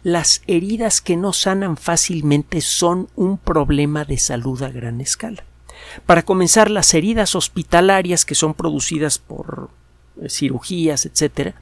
Las 0.04 0.44
heridas 0.46 1.02
que 1.02 1.18
no 1.18 1.34
sanan 1.34 1.78
fácilmente 1.78 2.62
son 2.62 3.10
un 3.16 3.40
problema 3.40 4.06
de 4.06 4.20
salud 4.20 4.62
a 4.62 4.70
gran 4.70 5.02
escala. 5.02 5.44
Para 6.06 6.22
comenzar, 6.22 6.70
las 6.70 6.94
heridas 6.94 7.34
hospitalarias 7.34 8.24
que 8.24 8.36
son 8.36 8.54
producidas 8.54 9.18
por 9.18 9.72
eh, 10.22 10.30
cirugías, 10.30 11.08
etc., 11.08 11.56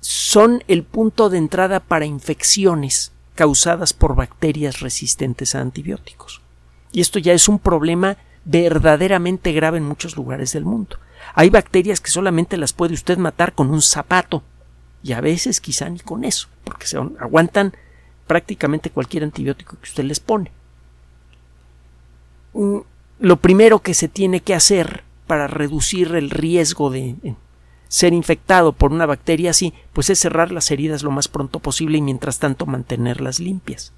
son 0.00 0.64
el 0.66 0.82
punto 0.82 1.28
de 1.28 1.36
entrada 1.36 1.80
para 1.80 2.06
infecciones 2.06 3.12
causadas 3.34 3.92
por 3.92 4.14
bacterias 4.14 4.80
resistentes 4.80 5.54
a 5.54 5.60
antibióticos. 5.60 6.40
Y 6.92 7.02
esto 7.02 7.18
ya 7.18 7.34
es 7.34 7.46
un 7.46 7.58
problema 7.58 8.16
verdaderamente 8.46 9.52
grave 9.52 9.76
en 9.76 9.84
muchos 9.84 10.16
lugares 10.16 10.54
del 10.54 10.64
mundo. 10.64 10.96
Hay 11.34 11.50
bacterias 11.50 12.00
que 12.00 12.10
solamente 12.10 12.56
las 12.56 12.72
puede 12.72 12.94
usted 12.94 13.18
matar 13.18 13.52
con 13.52 13.70
un 13.70 13.82
zapato 13.82 14.42
y 15.02 15.12
a 15.12 15.20
veces 15.20 15.60
quizá 15.60 15.88
ni 15.88 16.00
con 16.00 16.24
eso, 16.24 16.48
porque 16.64 16.86
se 16.86 16.96
aguantan 16.96 17.74
prácticamente 18.26 18.90
cualquier 18.90 19.24
antibiótico 19.24 19.76
que 19.76 19.88
usted 19.88 20.04
les 20.04 20.20
pone. 20.20 20.50
Mm, 22.54 22.78
lo 23.20 23.36
primero 23.36 23.80
que 23.80 23.94
se 23.94 24.08
tiene 24.08 24.40
que 24.40 24.54
hacer 24.54 25.04
para 25.26 25.46
reducir 25.46 26.14
el 26.14 26.30
riesgo 26.30 26.90
de 26.90 27.16
ser 27.88 28.12
infectado 28.12 28.72
por 28.72 28.92
una 28.92 29.06
bacteria 29.06 29.50
así, 29.50 29.72
pues 29.92 30.10
es 30.10 30.18
cerrar 30.18 30.50
las 30.50 30.70
heridas 30.70 31.02
lo 31.02 31.10
más 31.10 31.28
pronto 31.28 31.60
posible 31.60 31.98
y 31.98 32.02
mientras 32.02 32.38
tanto 32.38 32.66
mantenerlas 32.66 33.40
limpias. 33.40 33.92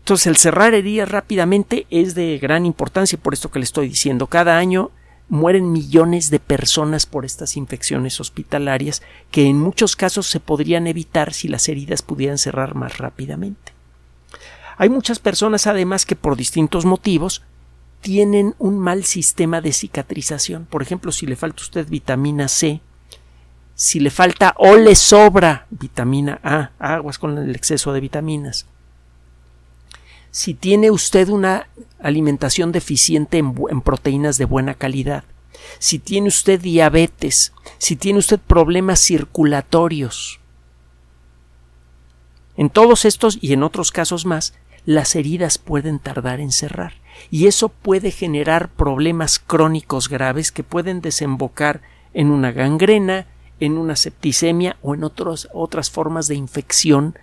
Entonces 0.00 0.26
el 0.26 0.36
cerrar 0.36 0.74
heridas 0.74 1.10
rápidamente 1.10 1.86
es 1.90 2.14
de 2.14 2.38
gran 2.38 2.66
importancia 2.66 3.18
por 3.18 3.34
esto 3.34 3.50
que 3.50 3.58
le 3.58 3.64
estoy 3.64 3.88
diciendo. 3.88 4.26
Cada 4.26 4.58
año 4.58 4.90
mueren 5.30 5.72
millones 5.72 6.28
de 6.28 6.40
personas 6.40 7.06
por 7.06 7.24
estas 7.24 7.56
infecciones 7.56 8.20
hospitalarias 8.20 9.00
que 9.30 9.46
en 9.46 9.58
muchos 9.58 9.96
casos 9.96 10.26
se 10.26 10.40
podrían 10.40 10.86
evitar 10.86 11.32
si 11.32 11.48
las 11.48 11.68
heridas 11.68 12.02
pudieran 12.02 12.36
cerrar 12.36 12.74
más 12.74 12.98
rápidamente. 12.98 13.72
Hay 14.76 14.88
muchas 14.88 15.20
personas 15.20 15.66
además 15.66 16.04
que 16.04 16.16
por 16.16 16.36
distintos 16.36 16.84
motivos 16.84 17.42
tienen 18.00 18.54
un 18.58 18.78
mal 18.78 19.04
sistema 19.04 19.60
de 19.60 19.72
cicatrización. 19.72 20.66
Por 20.66 20.82
ejemplo, 20.82 21.12
si 21.12 21.26
le 21.26 21.36
falta 21.36 21.60
a 21.60 21.64
usted 21.64 21.88
vitamina 21.88 22.48
C, 22.48 22.80
si 23.74 24.00
le 24.00 24.10
falta 24.10 24.54
o 24.58 24.76
le 24.76 24.94
sobra 24.96 25.66
vitamina 25.70 26.40
A, 26.42 26.70
aguas 26.78 27.18
con 27.18 27.38
el 27.38 27.54
exceso 27.54 27.92
de 27.92 28.00
vitaminas. 28.00 28.66
Si 30.30 30.54
tiene 30.54 30.90
usted 30.90 31.28
una 31.28 31.68
alimentación 32.00 32.72
deficiente 32.72 33.38
en, 33.38 33.80
proteínas 33.80 34.38
de 34.38 34.44
buena 34.44 34.74
calidad, 34.74 35.24
si 35.78 35.98
tiene 35.98 36.28
usted 36.28 36.60
diabetes, 36.60 37.52
si 37.78 37.96
tiene 37.96 38.20
usted 38.20 38.38
problemas 38.38 39.00
circulatorios, 39.00 40.40
en 42.56 42.70
todos 42.70 43.04
estos 43.04 43.38
y 43.40 43.52
en 43.54 43.62
otros 43.62 43.90
casos 43.90 44.26
más, 44.26 44.54
las 44.84 45.14
heridas 45.16 45.58
pueden 45.58 45.98
tardar 45.98 46.40
en 46.40 46.52
cerrar. 46.52 46.94
Y 47.30 47.46
eso 47.46 47.68
puede 47.68 48.10
generar 48.10 48.68
problemas 48.68 49.38
crónicos 49.38 50.08
graves 50.08 50.52
que 50.52 50.62
pueden 50.62 51.00
desembocar 51.00 51.82
en 52.14 52.30
una 52.30 52.52
gangrena, 52.52 53.26
en 53.60 53.78
una 53.78 53.96
septicemia 53.96 54.76
o 54.82 54.94
en 54.94 55.04
otras 55.04 55.90
formas 55.90 56.28
de 56.28 56.34
infección 56.34 57.14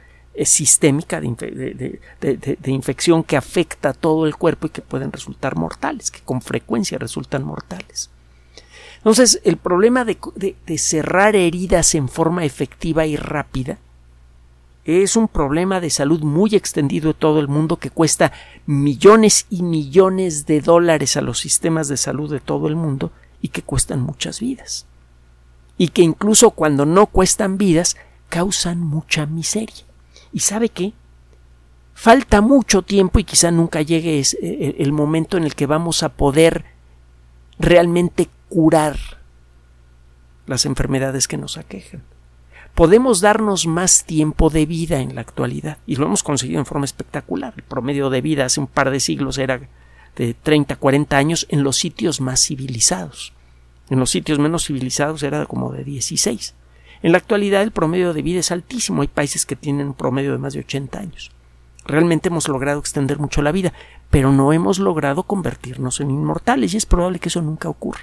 sistémica, 0.46 1.20
de, 1.20 2.00
de, 2.20 2.72
infección 2.72 3.24
que 3.24 3.38
afecta 3.38 3.90
a 3.90 3.94
todo 3.94 4.26
el 4.26 4.36
cuerpo 4.36 4.68
y 4.68 4.70
que 4.70 4.82
pueden 4.82 5.12
resultar 5.12 5.56
mortales, 5.56 6.12
que 6.12 6.22
con 6.22 6.42
frecuencia 6.42 6.98
resultan 6.98 7.44
mortales. 7.44 8.10
Entonces, 8.98 9.42
el 9.44 9.58
problema 9.58 10.06
de 10.06 10.78
cerrar 10.78 11.36
heridas 11.36 11.96
en 11.96 12.10
forma 12.10 12.46
efectiva 12.46 13.06
y 13.06 13.16
rápida 13.16 13.78
es 14.88 15.18
un 15.18 15.28
problema 15.28 15.82
de 15.82 15.90
salud 15.90 16.22
muy 16.22 16.56
extendido 16.56 17.12
en 17.12 17.18
todo 17.18 17.42
el 17.42 17.50
mundo 17.50 17.76
que 17.76 17.90
cuesta 17.90 18.32
millones 18.66 19.46
y 19.50 19.62
millones 19.62 20.46
de 20.46 20.62
dólares 20.62 21.18
a 21.18 21.22
los 21.22 21.40
sistemas 21.40 21.90
de 21.90 21.98
salud 21.98 22.32
de 22.32 22.40
todo 22.40 22.68
el 22.70 22.78
mundo 22.78 23.12
y 23.42 23.50
que 23.50 23.62
cuestan 23.62 24.00
muchas 24.00 24.40
vidas. 24.40 24.86
Y 25.78 25.90
que 25.90 26.04
incluso 26.04 26.52
cuando 26.52 26.86
no 26.86 27.06
cuestan 27.08 27.58
vidas, 27.58 27.98
causan 28.30 28.80
mucha 28.80 29.26
miseria. 29.26 29.87
¿Y 30.34 30.40
sabe 30.40 30.70
qué? 30.70 30.94
Falta 31.94 32.42
mucho 32.42 32.84
tiempo 32.84 33.20
y 33.20 33.24
quizá 33.24 33.50
nunca 33.50 33.82
llegue 33.82 34.20
eh, 34.20 34.76
el 34.78 34.92
momento 34.92 35.38
en 35.38 35.44
el 35.44 35.56
que 35.56 35.66
vamos 35.66 36.04
a 36.04 36.10
poder 36.10 36.66
realmente 37.60 38.30
curar 38.50 38.98
las 40.46 40.66
enfermedades 40.66 41.28
que 41.28 41.38
nos 41.38 41.58
aquejan. 41.58 42.04
Podemos 42.76 43.22
darnos 43.22 43.66
más 43.66 44.06
tiempo 44.06 44.52
de 44.52 44.68
vida 44.68 45.00
en 45.02 45.16
la 45.16 45.22
actualidad 45.22 45.80
y 45.88 45.96
lo 45.96 46.06
hemos 46.06 46.22
conseguido 46.22 46.60
en 46.60 46.68
forma 46.68 46.86
espectacular. 46.86 47.54
El 47.58 47.64
promedio 47.64 48.12
de 48.12 48.22
vida 48.22 48.46
hace 48.46 48.60
un 48.60 48.68
par 48.68 48.92
de 48.92 49.00
siglos 49.00 49.40
era 49.40 49.60
de 50.16 50.34
30, 50.36 50.76
40 50.76 51.18
años 51.18 51.48
en 51.50 51.64
los 51.64 51.78
sitios 51.78 52.22
más 52.22 52.40
civilizados. 52.46 53.34
En 53.90 54.00
los 54.00 54.12
sitios 54.12 54.38
menos 54.38 54.68
civilizados 54.68 55.24
era 55.24 55.48
como 55.48 55.72
de 55.72 55.84
16. 55.84 56.54
En 57.04 57.12
la 57.12 57.18
actualidad 57.18 57.62
el 57.62 57.72
promedio 57.72 58.14
de 58.14 58.22
vida 58.22 58.40
es 58.40 58.52
altísimo. 58.52 59.02
Hay 59.02 59.08
países 59.08 59.46
que 59.46 59.56
tienen 59.56 59.88
un 59.88 59.94
promedio 59.94 60.32
de 60.32 60.38
más 60.38 60.54
de 60.54 60.60
80 60.62 61.00
años. 61.00 61.32
Realmente 61.86 62.30
hemos 62.30 62.48
logrado 62.48 62.80
extender 62.80 63.20
mucho 63.20 63.42
la 63.42 63.52
vida, 63.52 63.74
pero 64.10 64.32
no 64.32 64.52
hemos 64.52 64.80
logrado 64.80 65.24
convertirnos 65.24 66.00
en 66.02 66.12
inmortales 66.12 66.74
y 66.74 66.78
es 66.78 66.86
probable 66.86 67.20
que 67.20 67.30
eso 67.30 67.42
nunca 67.42 67.70
ocurra 67.70 68.02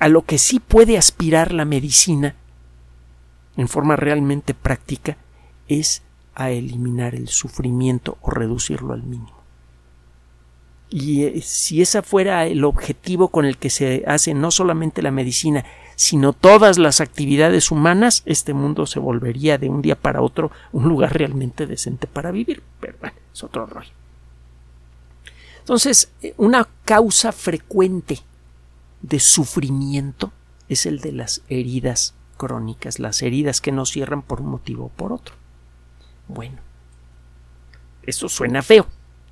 a 0.00 0.08
lo 0.08 0.22
que 0.22 0.38
sí 0.38 0.60
puede 0.60 0.98
aspirar 0.98 1.52
la 1.52 1.64
medicina 1.64 2.34
en 3.56 3.68
forma 3.68 3.96
realmente 3.96 4.52
práctica 4.52 5.16
es 5.68 6.02
a 6.34 6.50
eliminar 6.50 7.14
el 7.14 7.28
sufrimiento 7.28 8.18
o 8.20 8.30
reducirlo 8.30 8.92
al 8.92 9.04
mínimo. 9.04 9.33
Y 10.90 11.24
eh, 11.24 11.40
si 11.42 11.82
ese 11.82 12.02
fuera 12.02 12.46
el 12.46 12.64
objetivo 12.64 13.28
con 13.28 13.44
el 13.44 13.56
que 13.56 13.70
se 13.70 14.04
hace 14.06 14.34
no 14.34 14.50
solamente 14.50 15.02
la 15.02 15.10
medicina, 15.10 15.64
sino 15.96 16.32
todas 16.32 16.78
las 16.78 17.00
actividades 17.00 17.70
humanas, 17.70 18.22
este 18.26 18.54
mundo 18.54 18.86
se 18.86 18.98
volvería 18.98 19.58
de 19.58 19.68
un 19.68 19.82
día 19.82 19.96
para 19.96 20.22
otro 20.22 20.50
un 20.72 20.88
lugar 20.88 21.14
realmente 21.14 21.66
decente 21.66 22.06
para 22.06 22.30
vivir. 22.30 22.62
Pero 22.80 22.96
bueno, 23.00 23.16
es 23.32 23.44
otro 23.44 23.66
rollo. 23.66 23.90
Entonces, 25.60 26.12
eh, 26.20 26.34
una 26.36 26.68
causa 26.84 27.32
frecuente 27.32 28.20
de 29.00 29.20
sufrimiento 29.20 30.32
es 30.68 30.86
el 30.86 31.00
de 31.00 31.12
las 31.12 31.42
heridas 31.48 32.14
crónicas, 32.36 32.98
las 32.98 33.22
heridas 33.22 33.60
que 33.60 33.72
no 33.72 33.86
cierran 33.86 34.22
por 34.22 34.40
un 34.40 34.48
motivo 34.48 34.86
o 34.86 34.88
por 34.88 35.12
otro. 35.12 35.34
Bueno, 36.28 36.58
eso 38.02 38.28
suena 38.28 38.62
feo. 38.62 38.86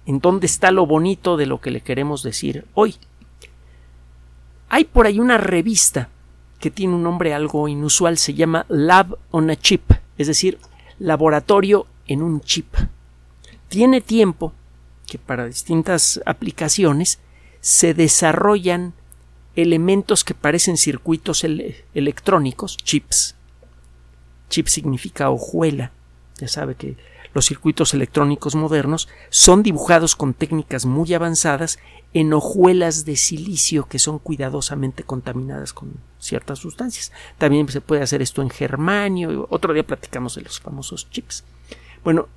¿En 0.06 0.18
dónde 0.18 0.46
está 0.46 0.70
lo 0.70 0.86
bonito 0.86 1.36
de 1.36 1.46
lo 1.46 1.60
que 1.60 1.70
le 1.70 1.80
queremos 1.80 2.22
decir 2.22 2.66
hoy? 2.74 2.96
Hay 4.68 4.84
por 4.84 5.06
ahí 5.06 5.20
una 5.20 5.38
revista 5.38 6.08
que 6.58 6.70
tiene 6.70 6.94
un 6.94 7.02
nombre 7.02 7.34
algo 7.34 7.68
inusual, 7.68 8.18
se 8.18 8.34
llama 8.34 8.66
Lab 8.68 9.18
on 9.30 9.50
a 9.50 9.56
Chip, 9.56 9.92
es 10.16 10.28
decir, 10.28 10.58
laboratorio 10.98 11.86
en 12.06 12.22
un 12.22 12.40
chip. 12.40 12.74
Tiene 13.68 14.00
tiempo 14.00 14.52
que 15.06 15.18
para 15.18 15.46
distintas 15.46 16.20
aplicaciones 16.24 17.18
se 17.60 17.94
desarrollan 17.94 18.94
elementos 19.56 20.24
que 20.24 20.34
parecen 20.34 20.76
circuitos 20.76 21.44
electrónicos, 21.44 22.76
chips. 22.76 23.34
Chip 24.48 24.68
significa 24.68 25.30
hojuela. 25.30 25.92
Ya 26.38 26.48
sabe 26.48 26.74
que 26.74 26.96
los 27.34 27.46
circuitos 27.46 27.94
electrónicos 27.94 28.54
modernos 28.54 29.08
son 29.30 29.62
dibujados 29.62 30.16
con 30.16 30.34
técnicas 30.34 30.86
muy 30.86 31.12
avanzadas 31.14 31.78
en 32.14 32.32
hojuelas 32.32 33.04
de 33.04 33.16
silicio 33.16 33.86
que 33.86 33.98
son 33.98 34.18
cuidadosamente 34.18 35.02
contaminadas 35.02 35.72
con 35.72 35.94
ciertas 36.18 36.58
sustancias. 36.58 37.12
También 37.38 37.68
se 37.68 37.80
puede 37.80 38.02
hacer 38.02 38.22
esto 38.22 38.42
en 38.42 38.50
germanio. 38.50 39.46
Otro 39.50 39.72
día 39.72 39.86
platicamos 39.86 40.34
de 40.34 40.42
los 40.42 40.60
famosos 40.60 41.08
chips. 41.10 41.44
Bueno, 42.04 42.28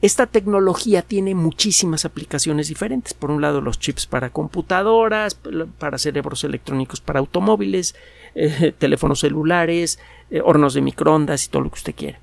esta 0.00 0.26
tecnología 0.26 1.02
tiene 1.02 1.34
muchísimas 1.34 2.04
aplicaciones 2.04 2.68
diferentes. 2.68 3.14
Por 3.14 3.30
un 3.30 3.42
lado, 3.42 3.60
los 3.60 3.80
chips 3.80 4.06
para 4.06 4.30
computadoras, 4.30 5.36
para 5.78 5.98
cerebros 5.98 6.44
electrónicos 6.44 7.00
para 7.00 7.18
automóviles, 7.18 7.96
eh, 8.34 8.72
teléfonos 8.78 9.20
celulares, 9.20 9.98
eh, 10.30 10.40
hornos 10.40 10.74
de 10.74 10.82
microondas 10.82 11.44
y 11.44 11.48
todo 11.48 11.62
lo 11.62 11.70
que 11.70 11.78
usted 11.78 11.94
quiera. 11.96 12.20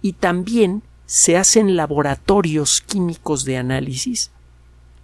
Y 0.00 0.12
también 0.12 0.82
se 1.08 1.38
hacen 1.38 1.74
laboratorios 1.74 2.82
químicos 2.82 3.46
de 3.46 3.56
análisis 3.56 4.30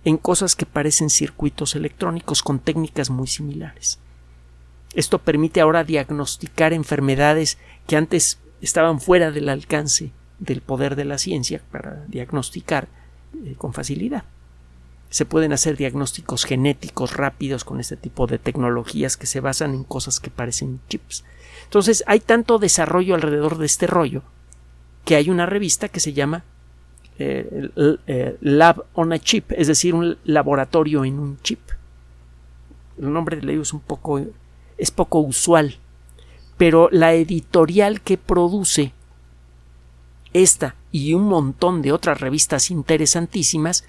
en 0.05 0.19
cosas 0.19 0.55
que 0.55 0.67
parecen 0.67 1.09
circuitos 1.09 1.75
electrónicos 1.77 2.43
con 2.43 2.59
técnicas 2.59 3.09
muy 3.09 3.27
similares. 3.27 3.99
Esto 4.95 5.19
permite 5.19 5.63
ahora 5.63 5.83
diagnosticar 5.83 6.75
enfermedades 6.75 7.57
que 7.87 7.97
antes 7.97 8.39
estaban 8.61 9.01
fuera 9.01 9.31
del 9.31 9.49
alcance 9.49 10.13
del 10.41 10.61
poder 10.61 10.95
de 10.95 11.07
la 11.07 11.17
ciencia 11.17 11.63
para 11.73 12.05
diagnosticar 12.07 12.87
eh, 13.43 13.55
con 13.57 13.73
facilidad. 13.73 14.25
Se 15.09 15.25
pueden 15.25 15.55
hacer 15.55 15.79
diagnósticos 15.79 16.45
genéticos 16.45 17.17
rápidos 17.17 17.65
con 17.65 17.81
este 17.81 17.97
tipo 17.97 18.27
de 18.27 18.39
tecnologías 18.39 19.17
que 19.17 19.27
se 19.27 19.41
basan 19.41 19.73
en 19.73 19.85
cosas 19.85 20.21
que 20.21 20.29
parecen 20.29 20.81
chips. 20.87 21.25
Entonces 21.63 22.05
hay 22.07 22.21
tanto 22.21 22.59
desarrollo 22.59 23.15
alrededor 23.15 23.57
de 23.57 23.65
este 23.65 23.87
rollo 23.87 24.23
que 25.05 25.17
hay 25.17 25.31
una 25.31 25.47
revista 25.47 25.89
que 25.89 26.01
se 26.01 26.13
llama 26.13 26.45
eh, 27.19 27.71
eh, 28.07 28.37
Lab 28.41 28.85
on 28.95 29.13
a 29.13 29.19
Chip, 29.19 29.53
es 29.53 29.69
decir, 29.69 29.95
un 29.95 30.17
laboratorio 30.25 31.05
en 31.05 31.19
un 31.19 31.41
chip. 31.43 31.61
El 32.99 33.13
nombre 33.13 33.37
de 33.37 33.53
ello 33.53 33.63
es 33.63 33.73
un 33.73 33.81
poco 33.81 34.21
es 34.77 34.91
poco 34.91 35.21
usual, 35.21 35.77
pero 36.57 36.89
la 36.91 37.15
editorial 37.15 38.01
que 38.01 38.19
produce 38.19 38.93
esta 40.33 40.75
y 40.91 41.15
un 41.15 41.25
montón 41.25 41.83
de 41.83 41.93
otras 41.93 42.21
revistas 42.21 42.71
interesantísimas 42.71 43.85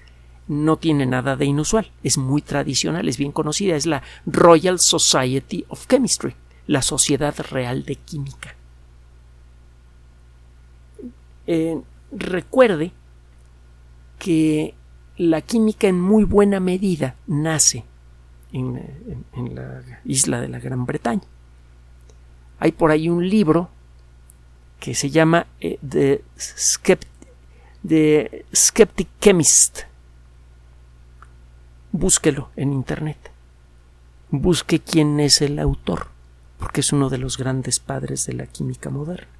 no 0.48 0.76
tiene 0.76 1.06
nada 1.06 1.34
de 1.34 1.44
inusual, 1.44 1.90
es 2.04 2.18
muy 2.18 2.40
tradicional, 2.40 3.08
es 3.08 3.18
bien 3.18 3.32
conocida, 3.32 3.74
es 3.74 3.86
la 3.86 4.02
Royal 4.26 4.78
Society 4.78 5.64
of 5.68 5.86
Chemistry, 5.88 6.34
la 6.68 6.82
Sociedad 6.82 7.34
Real 7.50 7.84
de 7.84 7.96
Química. 7.96 8.55
Eh, 11.46 11.80
recuerde 12.12 12.92
que 14.18 14.74
la 15.16 15.40
química 15.40 15.88
en 15.88 16.00
muy 16.00 16.24
buena 16.24 16.60
medida 16.60 17.14
nace 17.26 17.84
en, 18.52 19.54
la 19.54 19.82
isla 20.04 20.40
de 20.40 20.48
la 20.48 20.58
Gran 20.58 20.86
Bretaña. 20.86 21.22
Hay 22.58 22.72
por 22.72 22.90
ahí 22.90 23.08
un 23.08 23.28
libro 23.28 23.68
que 24.80 24.94
se 24.94 25.10
llama 25.10 25.46
eh, 25.60 25.78
The, 25.88 26.24
Skeptic 28.54 29.08
Chemist. 29.20 29.80
Búsquelo 31.92 32.50
en 32.56 32.72
Internet. 32.72 33.30
Busque 34.30 34.80
quién 34.80 35.20
es 35.20 35.40
el 35.40 35.58
autor, 35.58 36.08
porque 36.58 36.80
es 36.80 36.92
uno 36.92 37.08
de 37.10 37.18
los 37.18 37.38
grandes 37.38 37.78
padres 37.78 38.26
de 38.26 38.34
la 38.34 38.46
química 38.46 38.90
moderna. 38.90 39.35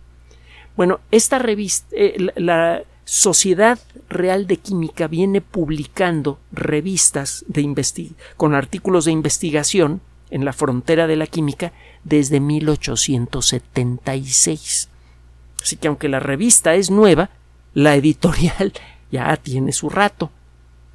Bueno, 0.77 1.01
esta 1.11 1.39
revista, 1.39 1.89
eh, 1.97 2.29
la, 2.37 2.83
Sociedad 3.09 3.79
Real 4.09 4.49
de 4.49 4.57
Química 4.57 5.07
viene 5.07 5.41
publicando 5.41 6.41
revistas 6.51 7.45
de 7.47 7.65
con 8.37 8.53
artículos 8.53 9.05
de 9.05 9.13
investigación 9.13 10.01
en 10.29 10.45
la 10.45 10.53
frontera 10.53 11.07
de 11.07 11.15
la 11.15 11.29
química 11.29 11.73
desde 12.03 12.41
1876. 12.41 14.89
Así 15.63 15.77
que 15.77 15.87
aunque 15.87 16.09
la 16.09 16.19
revista 16.19 16.75
es 16.75 16.91
nueva, 16.91 17.31
la 17.75 17.95
editorial 17.95 18.73
ya 19.13 19.37
tiene 19.37 19.71
su 19.71 19.89
rato 19.89 20.33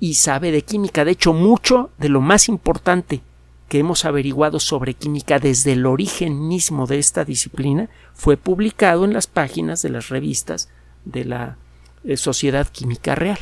y 0.02 0.16
sabe 0.16 0.52
de 0.52 0.64
química. 0.64 1.06
De 1.06 1.12
hecho, 1.12 1.32
mucho 1.32 1.92
de 1.98 2.10
lo 2.10 2.20
más 2.20 2.50
importante 2.50 3.22
que 3.72 3.80
hemos 3.80 4.04
averiguado 4.04 4.60
sobre 4.60 4.96
química 4.96 5.40
desde 5.40 5.72
el 5.72 5.86
origen 5.86 6.50
mismo 6.50 6.88
de 6.88 7.00
esta 7.00 7.24
disciplina 7.24 7.88
fue 8.14 8.36
publicado 8.36 9.06
en 9.06 9.14
las 9.14 9.28
páginas 9.28 9.82
de 9.82 9.88
las 9.88 10.10
revistas 10.10 10.68
de 11.06 11.24
la 11.24 11.56
eh, 12.04 12.18
Sociedad 12.18 12.68
Química 12.68 13.16
Real 13.16 13.40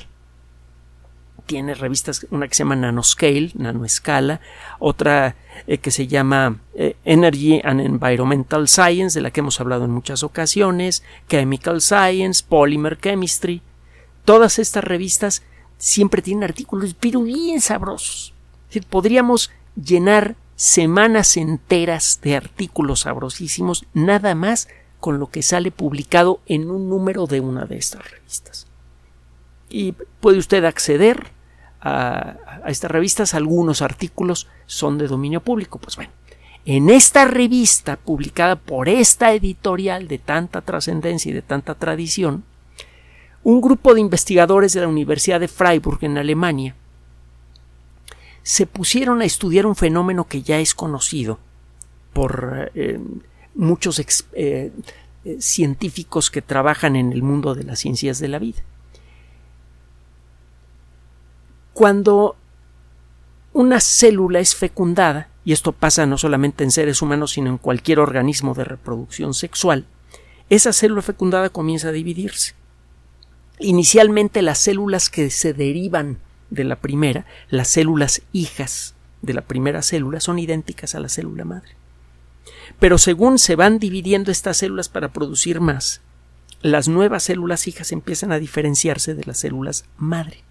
tiene 1.48 1.74
revistas, 1.74 2.28
una 2.30 2.48
que 2.48 2.54
se 2.54 2.62
llama 2.62 2.76
Nanoscale, 2.76 3.50
Nanoescala, 3.56 4.40
otra 4.78 5.36
eh, 5.66 5.80
que 5.80 5.90
se 5.90 6.06
llama 6.06 6.60
eh, 6.76 6.96
Energy 7.06 7.60
and 7.64 7.82
Environmental 7.82 8.68
Science, 8.68 9.18
de 9.18 9.24
la 9.24 9.32
que 9.32 9.40
hemos 9.40 9.60
hablado 9.60 9.86
en 9.86 9.90
muchas 9.90 10.22
ocasiones, 10.22 11.02
Chemical 11.28 11.82
Science, 11.82 12.46
Polymer 12.48 13.00
Chemistry. 13.00 13.64
Todas 14.26 14.60
estas 14.60 14.84
revistas 14.84 15.42
siempre 15.80 16.22
tienen 16.22 16.44
artículos, 16.44 16.96
pero 17.00 17.24
bien 17.24 17.62
sabrosos. 17.62 18.36
podríamos 18.88 19.50
llenar 19.76 20.36
semanas 20.56 21.38
enteras 21.38 22.20
de 22.22 22.36
artículos 22.36 23.02
sabrosísimos 23.02 23.86
nada 23.94 24.36
más 24.36 24.68
con 25.00 25.20
lo 25.20 25.28
que 25.28 25.42
sale 25.42 25.72
publicado 25.72 26.42
en 26.46 26.70
un 26.70 26.90
número 26.90 27.28
de 27.28 27.40
una 27.40 27.66
de 27.66 27.78
estas 27.78 28.12
revistas. 28.12 28.68
Y 29.70 29.94
puede 30.20 30.38
usted 30.38 30.66
acceder 30.66 31.32
a, 31.82 32.36
estas 32.68 32.92
revistas, 32.92 33.34
algunos 33.34 33.82
artículos 33.82 34.48
son 34.66 34.98
de 34.98 35.08
dominio 35.08 35.42
público. 35.42 35.80
Pues 35.80 35.96
bueno, 35.96 36.12
en 36.66 36.90
esta 36.90 37.26
revista 37.26 37.96
publicada 37.96 38.58
por 38.58 38.90
esta 38.90 39.32
editorial 39.34 40.08
de 40.08 40.18
tanta 40.18 40.62
trascendencia 40.62 41.30
y 41.30 41.34
de 41.34 41.42
tanta 41.42 41.76
tradición, 41.76 42.44
un 43.44 43.62
grupo 43.62 43.94
de 43.94 44.02
investigadores 44.02 44.74
de 44.74 44.82
la 44.82 44.88
Universidad 44.90 45.40
de 45.40 45.48
Freiburg 45.48 46.00
en 46.02 46.18
Alemania 46.18 46.76
se 48.44 48.66
pusieron 48.66 49.22
a 49.22 49.26
estudiar 49.26 49.66
un 49.66 49.76
fenómeno 49.76 50.28
que 50.28 50.42
ya 50.42 50.60
es 50.60 50.74
conocido 50.74 51.40
por 52.14 52.72
eh, 52.76 53.00
muchos 53.56 54.00
eh, 54.00 54.72
eh, 55.26 55.38
científicos 55.40 56.32
que 56.32 56.42
trabajan 56.42 56.96
en 56.96 57.12
el 57.12 57.24
mundo 57.24 57.56
de 57.56 57.64
las 57.64 57.80
ciencias 57.80 58.20
de 58.20 58.28
la 58.28 58.40
vida. 58.40 58.62
Cuando 61.74 62.36
una 63.54 63.80
célula 63.80 64.40
es 64.40 64.56
fecundada, 64.56 65.30
y 65.46 65.54
esto 65.54 65.72
pasa 65.72 66.06
no 66.06 66.18
solamente 66.18 66.64
en 66.64 66.72
seres 66.72 67.02
humanos, 67.02 67.32
sino 67.32 67.50
en 67.50 67.58
cualquier 67.58 68.00
organismo 68.00 68.54
de 68.54 68.64
reproducción 68.64 69.34
sexual, 69.34 69.86
esa 70.50 70.74
célula 70.74 71.02
fecundada 71.02 71.50
comienza 71.50 71.90
a 71.90 71.94
dividirse. 71.94 72.54
Inicialmente 73.60 74.42
las 74.42 74.60
células 74.60 75.10
que 75.10 75.30
se 75.30 75.54
derivan 75.54 76.20
de 76.50 76.64
la 76.64 76.78
primera, 76.78 77.26
las 77.50 77.68
células 77.68 78.22
hijas 78.32 78.96
de 79.22 79.34
la 79.34 79.42
primera 79.42 79.82
célula, 79.82 80.20
son 80.20 80.40
idénticas 80.40 80.96
a 80.96 81.00
la 81.00 81.10
célula 81.10 81.46
madre. 81.46 81.76
Pero 82.80 82.98
según 82.98 83.40
se 83.40 83.56
van 83.56 83.80
dividiendo 83.80 84.32
estas 84.32 84.58
células 84.58 84.90
para 84.90 85.12
producir 85.12 85.60
más, 85.60 86.02
las 86.62 86.88
nuevas 86.88 87.24
células 87.24 87.68
hijas 87.68 87.92
empiezan 87.92 88.32
a 88.32 88.40
diferenciarse 88.40 89.16
de 89.16 89.24
las 89.26 89.38
células 89.40 89.86
madre. 89.98 90.44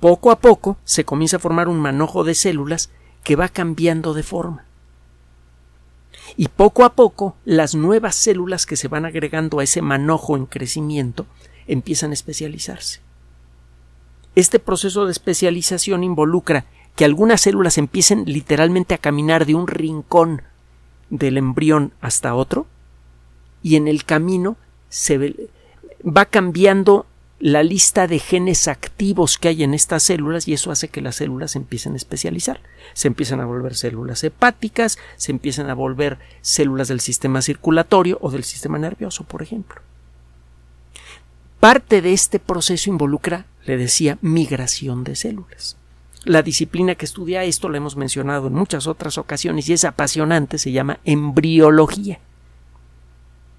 Poco 0.00 0.30
a 0.30 0.40
poco 0.40 0.76
se 0.84 1.04
comienza 1.04 1.38
a 1.38 1.40
formar 1.40 1.68
un 1.68 1.78
manojo 1.78 2.22
de 2.22 2.34
células 2.34 2.90
que 3.24 3.36
va 3.36 3.48
cambiando 3.48 4.14
de 4.14 4.22
forma. 4.22 4.64
Y 6.36 6.48
poco 6.48 6.84
a 6.84 6.94
poco 6.94 7.36
las 7.44 7.74
nuevas 7.74 8.14
células 8.14 8.66
que 8.66 8.76
se 8.76 8.88
van 8.88 9.06
agregando 9.06 9.58
a 9.58 9.64
ese 9.64 9.80
manojo 9.80 10.36
en 10.36 10.46
crecimiento 10.46 11.26
empiezan 11.66 12.10
a 12.10 12.14
especializarse. 12.14 13.00
Este 14.36 14.58
proceso 14.58 15.06
de 15.06 15.12
especialización 15.12 16.04
involucra 16.04 16.66
que 16.94 17.06
algunas 17.06 17.40
células 17.40 17.78
empiecen 17.78 18.24
literalmente 18.26 18.94
a 18.94 18.98
caminar 18.98 19.46
de 19.46 19.54
un 19.54 19.66
rincón 19.66 20.42
del 21.08 21.38
embrión 21.38 21.94
hasta 22.02 22.34
otro 22.34 22.66
y 23.62 23.76
en 23.76 23.88
el 23.88 24.04
camino 24.04 24.58
se 24.90 25.50
va 26.04 26.26
cambiando 26.26 27.06
la 27.38 27.62
lista 27.62 28.06
de 28.06 28.18
genes 28.18 28.68
activos 28.68 29.38
que 29.38 29.48
hay 29.48 29.62
en 29.62 29.72
estas 29.72 30.02
células 30.02 30.46
y 30.46 30.52
eso 30.52 30.70
hace 30.70 30.88
que 30.88 31.00
las 31.00 31.16
células 31.16 31.56
empiecen 31.56 31.94
a 31.94 31.96
especializar. 31.96 32.60
Se 32.92 33.08
empiezan 33.08 33.40
a 33.40 33.46
volver 33.46 33.74
células 33.74 34.22
hepáticas, 34.22 34.98
se 35.16 35.32
empiezan 35.32 35.70
a 35.70 35.74
volver 35.74 36.18
células 36.42 36.88
del 36.88 37.00
sistema 37.00 37.40
circulatorio 37.40 38.18
o 38.20 38.30
del 38.30 38.44
sistema 38.44 38.78
nervioso, 38.78 39.24
por 39.24 39.40
ejemplo. 39.40 39.80
Parte 41.60 42.02
de 42.02 42.12
este 42.12 42.38
proceso 42.38 42.90
involucra, 42.90 43.46
le 43.64 43.76
decía, 43.76 44.18
migración 44.20 45.04
de 45.04 45.16
células. 45.16 45.76
La 46.24 46.42
disciplina 46.42 46.96
que 46.96 47.04
estudia 47.04 47.44
esto 47.44 47.68
la 47.68 47.76
hemos 47.76 47.96
mencionado 47.96 48.48
en 48.48 48.54
muchas 48.54 48.86
otras 48.86 49.16
ocasiones 49.16 49.68
y 49.68 49.72
es 49.72 49.84
apasionante, 49.84 50.58
se 50.58 50.72
llama 50.72 50.98
embriología. 51.04 52.18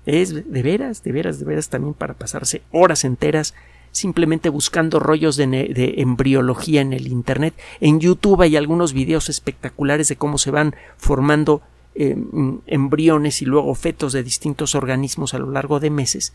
Es 0.06 0.34
de 0.34 0.64
veras, 0.64 1.04
de 1.04 1.12
veras, 1.12 1.40
de 1.40 1.46
veras 1.46 1.70
también 1.70 1.94
para 1.94 2.14
pasarse 2.14 2.62
horas 2.72 3.04
enteras 3.04 3.54
simplemente 3.92 4.50
buscando 4.50 5.00
rollos 5.00 5.36
de, 5.38 5.94
embriología 5.98 6.82
en 6.82 6.94
el 6.94 7.08
Internet. 7.08 7.54
En 7.82 8.00
YouTube 8.00 8.42
hay 8.42 8.56
algunos 8.56 8.94
videos 8.94 9.30
espectaculares 9.30 10.08
de 10.08 10.16
cómo 10.16 10.38
se 10.38 10.52
van 10.52 10.76
formando 10.98 11.62
em, 11.96 12.60
embriones 12.68 13.42
y 13.42 13.46
luego 13.46 13.74
fetos 13.76 14.14
de 14.14 14.24
distintos 14.24 14.76
organismos 14.76 15.34
a 15.34 15.40
lo 15.40 15.50
largo 15.52 15.80
de 15.80 15.90
meses, 15.90 16.34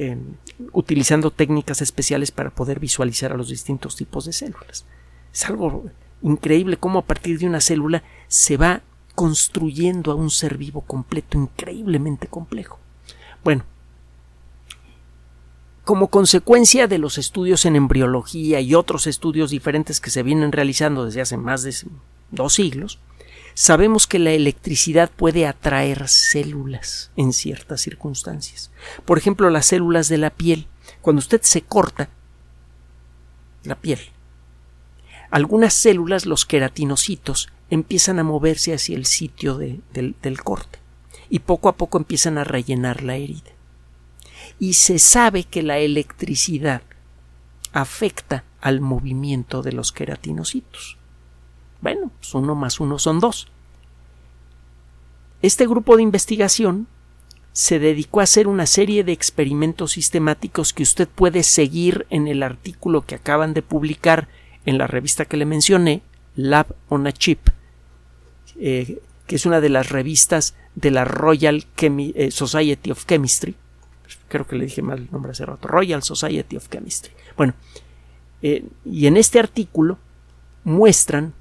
em, 0.00 0.20
utilizando 0.72 1.32
técnicas 1.32 1.82
especiales 1.82 2.30
para 2.30 2.50
poder 2.50 2.78
visualizar 2.78 3.32
a 3.32 3.36
los 3.36 3.48
distintos 3.48 3.96
tipos 3.96 4.24
de 4.26 4.32
células. 4.32 4.84
Es 5.32 5.44
algo 5.46 5.86
increíble 6.22 6.76
cómo 6.76 7.00
a 7.00 7.04
partir 7.04 7.38
de 7.38 7.46
una 7.46 7.60
célula 7.60 8.04
se 8.28 8.56
va 8.56 8.82
construyendo 9.16 10.12
a 10.12 10.14
un 10.14 10.30
ser 10.30 10.56
vivo 10.56 10.82
completo, 10.82 11.36
increíblemente 11.36 12.28
complejo. 12.28 12.78
Bueno, 13.42 13.64
como 15.84 16.06
consecuencia 16.06 16.86
de 16.86 16.98
los 16.98 17.18
estudios 17.18 17.64
en 17.64 17.74
embriología 17.74 18.60
y 18.60 18.76
otros 18.76 19.08
estudios 19.08 19.50
diferentes 19.50 20.00
que 20.00 20.10
se 20.10 20.22
vienen 20.22 20.52
realizando 20.52 21.06
desde 21.06 21.22
hace 21.22 21.36
más 21.36 21.64
de 21.64 21.74
dos 22.30 22.54
siglos, 22.54 23.00
sabemos 23.58 24.06
que 24.06 24.20
la 24.20 24.30
electricidad 24.30 25.10
puede 25.10 25.44
atraer 25.44 26.08
células 26.08 27.10
en 27.16 27.32
ciertas 27.32 27.80
circunstancias. 27.80 28.70
Por 29.04 29.18
ejemplo, 29.18 29.50
las 29.50 29.66
células 29.66 30.08
de 30.08 30.16
la 30.16 30.30
piel. 30.30 30.68
Cuando 31.02 31.18
usted 31.18 31.42
se 31.42 31.62
corta 31.62 32.08
la 33.64 33.74
piel, 33.74 33.98
algunas 35.32 35.74
células, 35.74 36.24
los 36.24 36.46
queratinocitos, 36.46 37.48
empiezan 37.68 38.20
a 38.20 38.22
moverse 38.22 38.74
hacia 38.74 38.94
el 38.94 39.06
sitio 39.06 39.58
del, 39.58 40.40
corte 40.44 40.78
y 41.28 41.40
poco 41.40 41.68
a 41.68 41.76
poco 41.76 41.98
empiezan 41.98 42.38
a 42.38 42.44
rellenar 42.44 43.02
la 43.02 43.16
herida. 43.16 43.50
Y 44.60 44.74
se 44.74 45.00
sabe 45.00 45.42
que 45.42 45.64
la 45.64 45.78
electricidad 45.78 46.82
afecta 47.72 48.44
al 48.60 48.80
movimiento 48.80 49.62
de 49.62 49.72
los 49.72 49.90
queratinocitos. 49.90 50.97
Bueno, 51.80 52.10
pues 52.18 52.34
uno 52.34 52.54
más 52.54 52.80
uno 52.80 52.98
son 52.98 53.20
dos. 53.20 53.48
Este 55.42 55.66
grupo 55.66 55.96
de 55.96 56.02
investigación 56.02 56.88
se 57.52 57.78
dedicó 57.78 58.20
a 58.20 58.24
hacer 58.24 58.46
una 58.46 58.66
serie 58.66 59.04
de 59.04 59.12
experimentos 59.12 59.92
sistemáticos 59.92 60.72
que 60.72 60.82
usted 60.82 61.08
puede 61.08 61.42
seguir 61.42 62.06
en 62.10 62.28
el 62.28 62.42
artículo 62.42 63.02
que 63.02 63.16
acaban 63.16 63.54
de 63.54 63.62
publicar 63.62 64.28
en 64.64 64.78
la 64.78 64.86
revista 64.86 65.24
que 65.24 65.36
le 65.36 65.44
mencioné, 65.44 66.02
Lab 66.36 66.74
on 66.88 67.06
a 67.06 67.12
Chip, 67.12 67.48
eh, 68.60 69.00
que 69.26 69.36
es 69.36 69.46
una 69.46 69.60
de 69.60 69.70
las 69.70 69.90
revistas 69.90 70.54
de 70.74 70.90
la 70.90 71.04
Royal 71.04 71.66
eh, 71.80 72.30
Society 72.30 72.90
of 72.90 73.06
Chemistry. 73.06 73.54
Creo 74.28 74.46
que 74.46 74.56
le 74.56 74.66
dije 74.66 74.82
mal 74.82 74.98
el 74.98 75.10
nombre 75.10 75.32
hace 75.32 75.46
rato. 75.46 75.68
Royal 75.68 76.02
Society 76.02 76.56
of 76.56 76.68
Chemistry. 76.68 77.12
Bueno, 77.36 77.54
eh, 78.42 78.64
y 78.84 79.06
en 79.06 79.16
este 79.16 79.38
artículo 79.38 79.98
muestran 80.64 81.34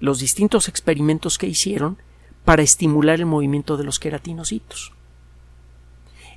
los 0.00 0.18
distintos 0.18 0.68
experimentos 0.68 1.38
que 1.38 1.46
hicieron 1.46 1.98
para 2.44 2.62
estimular 2.62 3.18
el 3.18 3.26
movimiento 3.26 3.76
de 3.76 3.84
los 3.84 3.98
queratinocitos. 3.98 4.92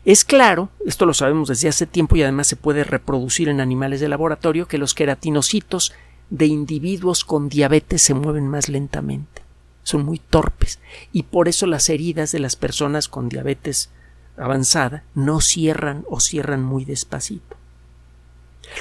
Es 0.06 0.24
claro, 0.24 0.70
esto 0.86 1.06
lo 1.06 1.14
sabemos 1.14 1.50
desde 1.50 1.68
hace 1.68 1.86
tiempo 1.86 2.16
y 2.16 2.24
además 2.24 2.48
se 2.48 2.56
puede 2.56 2.84
reproducir 2.84 3.50
en 3.50 3.60
animales 3.60 4.00
de 4.00 4.10
laboratorio, 4.10 4.68
que 4.68 4.78
los 4.78 4.94
queratinocitos 4.94 5.94
de 6.30 6.46
individuos 6.46 7.26
con 7.26 7.50
diabetes 7.50 8.02
se 8.02 8.14
mueven 8.14 8.48
más 8.48 8.70
lentamente 8.70 9.50
son 9.90 10.06
muy 10.06 10.20
torpes 10.20 10.80
y 11.12 11.24
por 11.24 11.48
eso 11.48 11.66
las 11.66 11.90
heridas 11.90 12.32
de 12.32 12.40
las 12.40 12.56
personas 12.56 13.08
con 13.08 13.28
diabetes 13.28 13.90
avanzada 14.38 15.04
no 15.16 15.42
cierran 15.42 16.06
o 16.10 16.20
cierran 16.20 16.64
muy 16.64 16.86
despacito. 16.86 17.58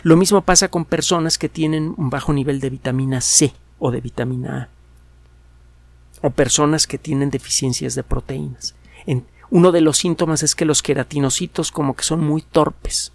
Lo 0.03 0.17
mismo 0.17 0.43
pasa 0.43 0.69
con 0.69 0.85
personas 0.85 1.39
que 1.39 1.49
tienen 1.49 1.95
un 1.97 2.11
bajo 2.11 2.33
nivel 2.33 2.61
de 2.61 2.71
vitamina 2.71 3.21
C 3.21 3.55
o 3.79 3.91
de 3.91 4.01
vitamina 4.01 4.63
A 4.63 4.79
o 6.23 6.31
personas 6.31 6.87
que 6.87 6.99
tienen 6.99 7.31
deficiencias 7.31 7.95
de 7.95 8.03
proteínas. 8.03 8.75
uno 9.51 9.73
de 9.73 9.81
los 9.81 9.97
síntomas 9.97 10.43
es 10.43 10.55
que 10.55 10.65
los 10.65 10.83
queratinocitos 10.83 11.73
como 11.73 11.95
que 11.95 12.03
son 12.03 12.21
muy 12.25 12.43
torpes 12.43 13.13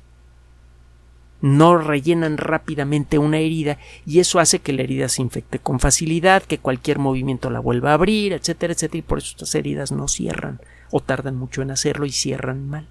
no 1.41 1.77
rellenan 1.77 2.37
rápidamente 2.37 3.17
una 3.17 3.37
herida 3.37 3.77
y 4.05 4.19
eso 4.19 4.39
hace 4.39 4.59
que 4.59 4.71
la 4.71 4.83
herida 4.83 5.09
se 5.09 5.21
infecte 5.21 5.59
con 5.59 5.81
facilidad, 5.81 6.41
que 6.43 6.57
cualquier 6.57 6.99
movimiento 6.99 7.49
la 7.49 7.59
vuelva 7.59 7.91
a 7.91 7.95
abrir, 7.95 8.31
etcétera, 8.31 8.71
etcétera, 8.71 8.99
y 8.99 9.01
por 9.01 9.17
eso 9.17 9.31
estas 9.31 9.53
heridas 9.53 9.91
no 9.91 10.07
cierran 10.07 10.61
o 10.89 11.01
tardan 11.01 11.35
mucho 11.35 11.61
en 11.61 11.71
hacerlo 11.71 12.05
y 12.05 12.11
cierran 12.11 12.69
mal. 12.69 12.87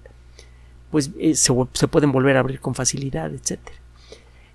Pues 0.91 1.09
eh, 1.17 1.33
se, 1.33 1.51
se 1.73 1.87
pueden 1.87 2.11
volver 2.11 2.37
a 2.37 2.41
abrir 2.41 2.59
con 2.59 2.75
facilidad, 2.75 3.33
etcétera. 3.33 3.75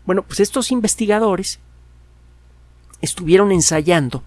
Bueno, 0.06 0.22
pues 0.22 0.38
estos 0.38 0.70
investigadores 0.70 1.58
estuvieron 3.00 3.52
ensayando 3.52 4.22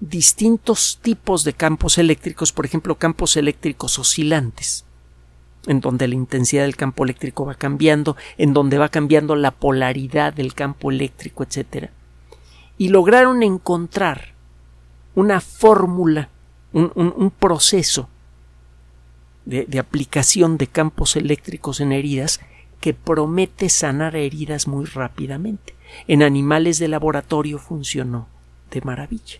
distintos 0.00 0.98
tipos 1.02 1.44
de 1.44 1.52
campos 1.52 1.98
eléctricos, 1.98 2.52
por 2.52 2.64
ejemplo, 2.64 2.96
campos 2.96 3.36
eléctricos 3.36 3.98
oscilantes, 3.98 4.84
en 5.66 5.80
donde 5.80 6.08
la 6.08 6.14
intensidad 6.14 6.62
del 6.62 6.76
campo 6.76 7.04
eléctrico 7.04 7.44
va 7.44 7.54
cambiando, 7.54 8.16
en 8.38 8.54
donde 8.54 8.78
va 8.78 8.88
cambiando 8.88 9.36
la 9.36 9.50
polaridad 9.50 10.32
del 10.32 10.54
campo 10.54 10.90
eléctrico, 10.90 11.44
etc. 11.44 11.90
Y 12.78 12.88
lograron 12.88 13.42
encontrar 13.42 14.34
una 15.14 15.40
fórmula, 15.40 16.30
un, 16.72 17.32
proceso 17.38 18.08
de, 19.44 19.78
aplicación 19.78 20.56
de 20.56 20.66
campos 20.66 21.16
eléctricos 21.16 21.80
en 21.80 21.92
heridas 21.92 22.40
que 22.80 22.94
promete 22.94 23.68
sanar 23.68 24.16
heridas 24.16 24.66
muy 24.66 24.86
rápidamente. 24.86 25.74
En 26.06 26.22
animales 26.22 26.78
de 26.78 26.88
laboratorio 26.88 27.58
funcionó 27.58 28.28
de 28.70 28.80
maravilla. 28.82 29.38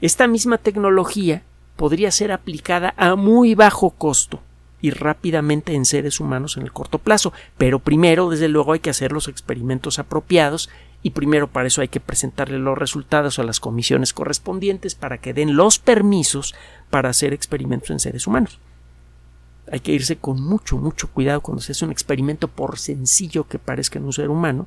Esta 0.00 0.26
misma 0.26 0.58
tecnología 0.58 1.42
podría 1.76 2.10
ser 2.10 2.32
aplicada 2.32 2.94
a 2.96 3.16
muy 3.16 3.54
bajo 3.54 3.90
costo 3.90 4.40
y 4.82 4.90
rápidamente 4.90 5.74
en 5.74 5.84
seres 5.84 6.20
humanos 6.20 6.56
en 6.56 6.62
el 6.62 6.72
corto 6.72 6.98
plazo, 6.98 7.32
pero 7.58 7.78
primero, 7.80 8.30
desde 8.30 8.48
luego, 8.48 8.72
hay 8.72 8.80
que 8.80 8.90
hacer 8.90 9.12
los 9.12 9.28
experimentos 9.28 9.98
apropiados 9.98 10.70
y 11.02 11.10
primero 11.10 11.48
para 11.48 11.66
eso 11.66 11.80
hay 11.80 11.88
que 11.88 12.00
presentarle 12.00 12.58
los 12.58 12.76
resultados 12.76 13.38
a 13.38 13.42
las 13.42 13.60
comisiones 13.60 14.12
correspondientes 14.12 14.94
para 14.94 15.18
que 15.18 15.34
den 15.34 15.56
los 15.56 15.78
permisos 15.78 16.54
para 16.90 17.10
hacer 17.10 17.32
experimentos 17.32 17.90
en 17.90 18.00
seres 18.00 18.26
humanos. 18.26 18.58
Hay 19.70 19.80
que 19.80 19.92
irse 19.92 20.16
con 20.16 20.42
mucho, 20.42 20.78
mucho 20.78 21.08
cuidado 21.08 21.40
cuando 21.40 21.62
se 21.62 21.72
hace 21.72 21.84
un 21.84 21.92
experimento 21.92 22.48
por 22.48 22.78
sencillo 22.78 23.46
que 23.46 23.58
parezca 23.58 23.98
en 23.98 24.04
un 24.04 24.12
ser 24.12 24.28
humano, 24.28 24.66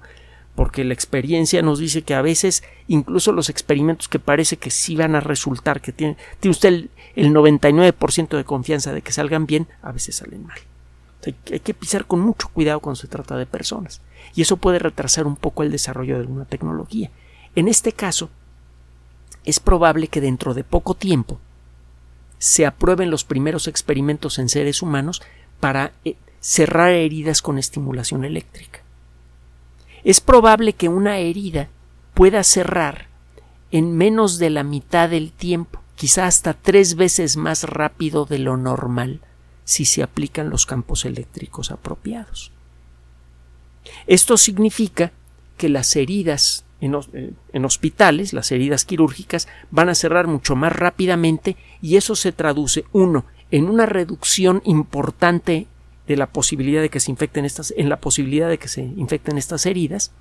porque 0.55 0.83
la 0.83 0.93
experiencia 0.93 1.61
nos 1.61 1.79
dice 1.79 2.03
que 2.03 2.13
a 2.13 2.21
veces 2.21 2.63
incluso 2.87 3.31
los 3.31 3.49
experimentos 3.49 4.07
que 4.07 4.19
parece 4.19 4.57
que 4.57 4.69
sí 4.69 4.95
van 4.95 5.15
a 5.15 5.19
resultar, 5.19 5.81
que 5.81 5.91
tiene, 5.91 6.15
tiene 6.39 6.51
usted 6.51 6.69
el, 6.69 6.89
el 7.15 7.33
99% 7.33 8.37
de 8.37 8.43
confianza 8.43 8.93
de 8.93 9.01
que 9.01 9.11
salgan 9.11 9.45
bien, 9.45 9.67
a 9.81 9.91
veces 9.91 10.15
salen 10.15 10.45
mal. 10.45 10.59
Hay 11.25 11.59
que 11.59 11.73
pisar 11.73 12.05
con 12.05 12.19
mucho 12.19 12.49
cuidado 12.49 12.81
cuando 12.81 12.97
se 12.97 13.07
trata 13.07 13.37
de 13.37 13.45
personas. 13.45 14.01
Y 14.35 14.41
eso 14.41 14.57
puede 14.57 14.79
retrasar 14.79 15.25
un 15.25 15.37
poco 15.37 15.63
el 15.63 15.71
desarrollo 15.71 16.15
de 16.15 16.21
alguna 16.21 16.45
tecnología. 16.45 17.11
En 17.55 17.67
este 17.67 17.93
caso, 17.93 18.29
es 19.45 19.59
probable 19.59 20.07
que 20.07 20.21
dentro 20.21 20.53
de 20.53 20.63
poco 20.63 20.95
tiempo 20.95 21.39
se 22.43 22.65
aprueben 22.65 23.09
los 23.09 23.23
primeros 23.23 23.69
experimentos 23.69 24.37
en 24.37 24.49
seres 24.49 24.81
humanos 24.81 25.21
para 25.61 25.93
eh, 26.03 26.17
cerrar 26.41 26.89
heridas 26.89 27.41
con 27.41 27.57
estimulación 27.57 28.25
eléctrica. 28.25 28.81
Es 30.03 30.19
probable 30.19 30.73
que 30.73 30.89
una 30.89 31.19
herida 31.19 31.69
pueda 32.13 32.43
cerrar 32.43 33.07
en 33.71 33.95
menos 33.95 34.39
de 34.39 34.49
la 34.49 34.63
mitad 34.63 35.09
del 35.09 35.31
tiempo, 35.31 35.81
quizá 35.95 36.27
hasta 36.27 36.53
tres 36.53 36.95
veces 36.95 37.37
más 37.37 37.63
rápido 37.63 38.25
de 38.25 38.39
lo 38.39 38.57
normal 38.57 39.21
si 39.63 39.85
se 39.85 40.03
aplican 40.03 40.49
los 40.49 40.65
campos 40.65 41.05
eléctricos 41.05 41.71
apropiados. 41.71 42.51
Esto 44.05 44.35
significa 44.35 45.13
que 45.55 45.69
las 45.69 45.95
heridas 45.95 46.65
eh, 46.83 47.33
en, 47.53 47.65
hospitales, 47.65 48.33
las 48.33 48.51
heridas 48.51 48.85
quirúrgicas, 48.85 49.47
van 49.71 49.89
a 49.89 49.95
cerrar 49.95 50.27
mucho 50.27 50.55
más 50.55 50.73
rápidamente 50.73 51.55
y 51.81 51.95
eso 51.95 52.15
se 52.15 52.31
traduce, 52.31 52.85
uno, 52.91 53.25
en 53.51 53.69
una 53.69 53.85
reducción 53.85 54.61
importante 54.65 55.67
de 56.07 56.17
la 56.17 56.27
posibilidad 56.27 56.81
de 56.81 56.89
que 56.89 56.99
se 56.99 57.11
infecten 57.11 57.45
estas, 57.45 57.73
en 57.77 57.87
la 57.87 57.97
posibilidad 57.97 58.49
de 58.49 58.57
que 58.57 58.67
se 58.67 58.81
infecten 58.81 59.37
estas 59.37 59.65
heridas, 59.65 60.11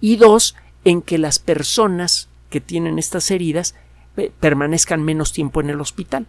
y 0.00 0.16
dos, 0.16 0.56
en 0.84 1.02
que 1.02 1.18
las 1.18 1.38
personas 1.38 2.28
que 2.48 2.60
tienen 2.60 2.98
estas 2.98 3.30
heridas 3.30 3.74
eh, 4.16 4.32
permanezcan 4.40 5.02
menos 5.02 5.32
tiempo 5.32 5.60
en 5.60 5.70
el 5.70 5.80
hospital. 5.80 6.26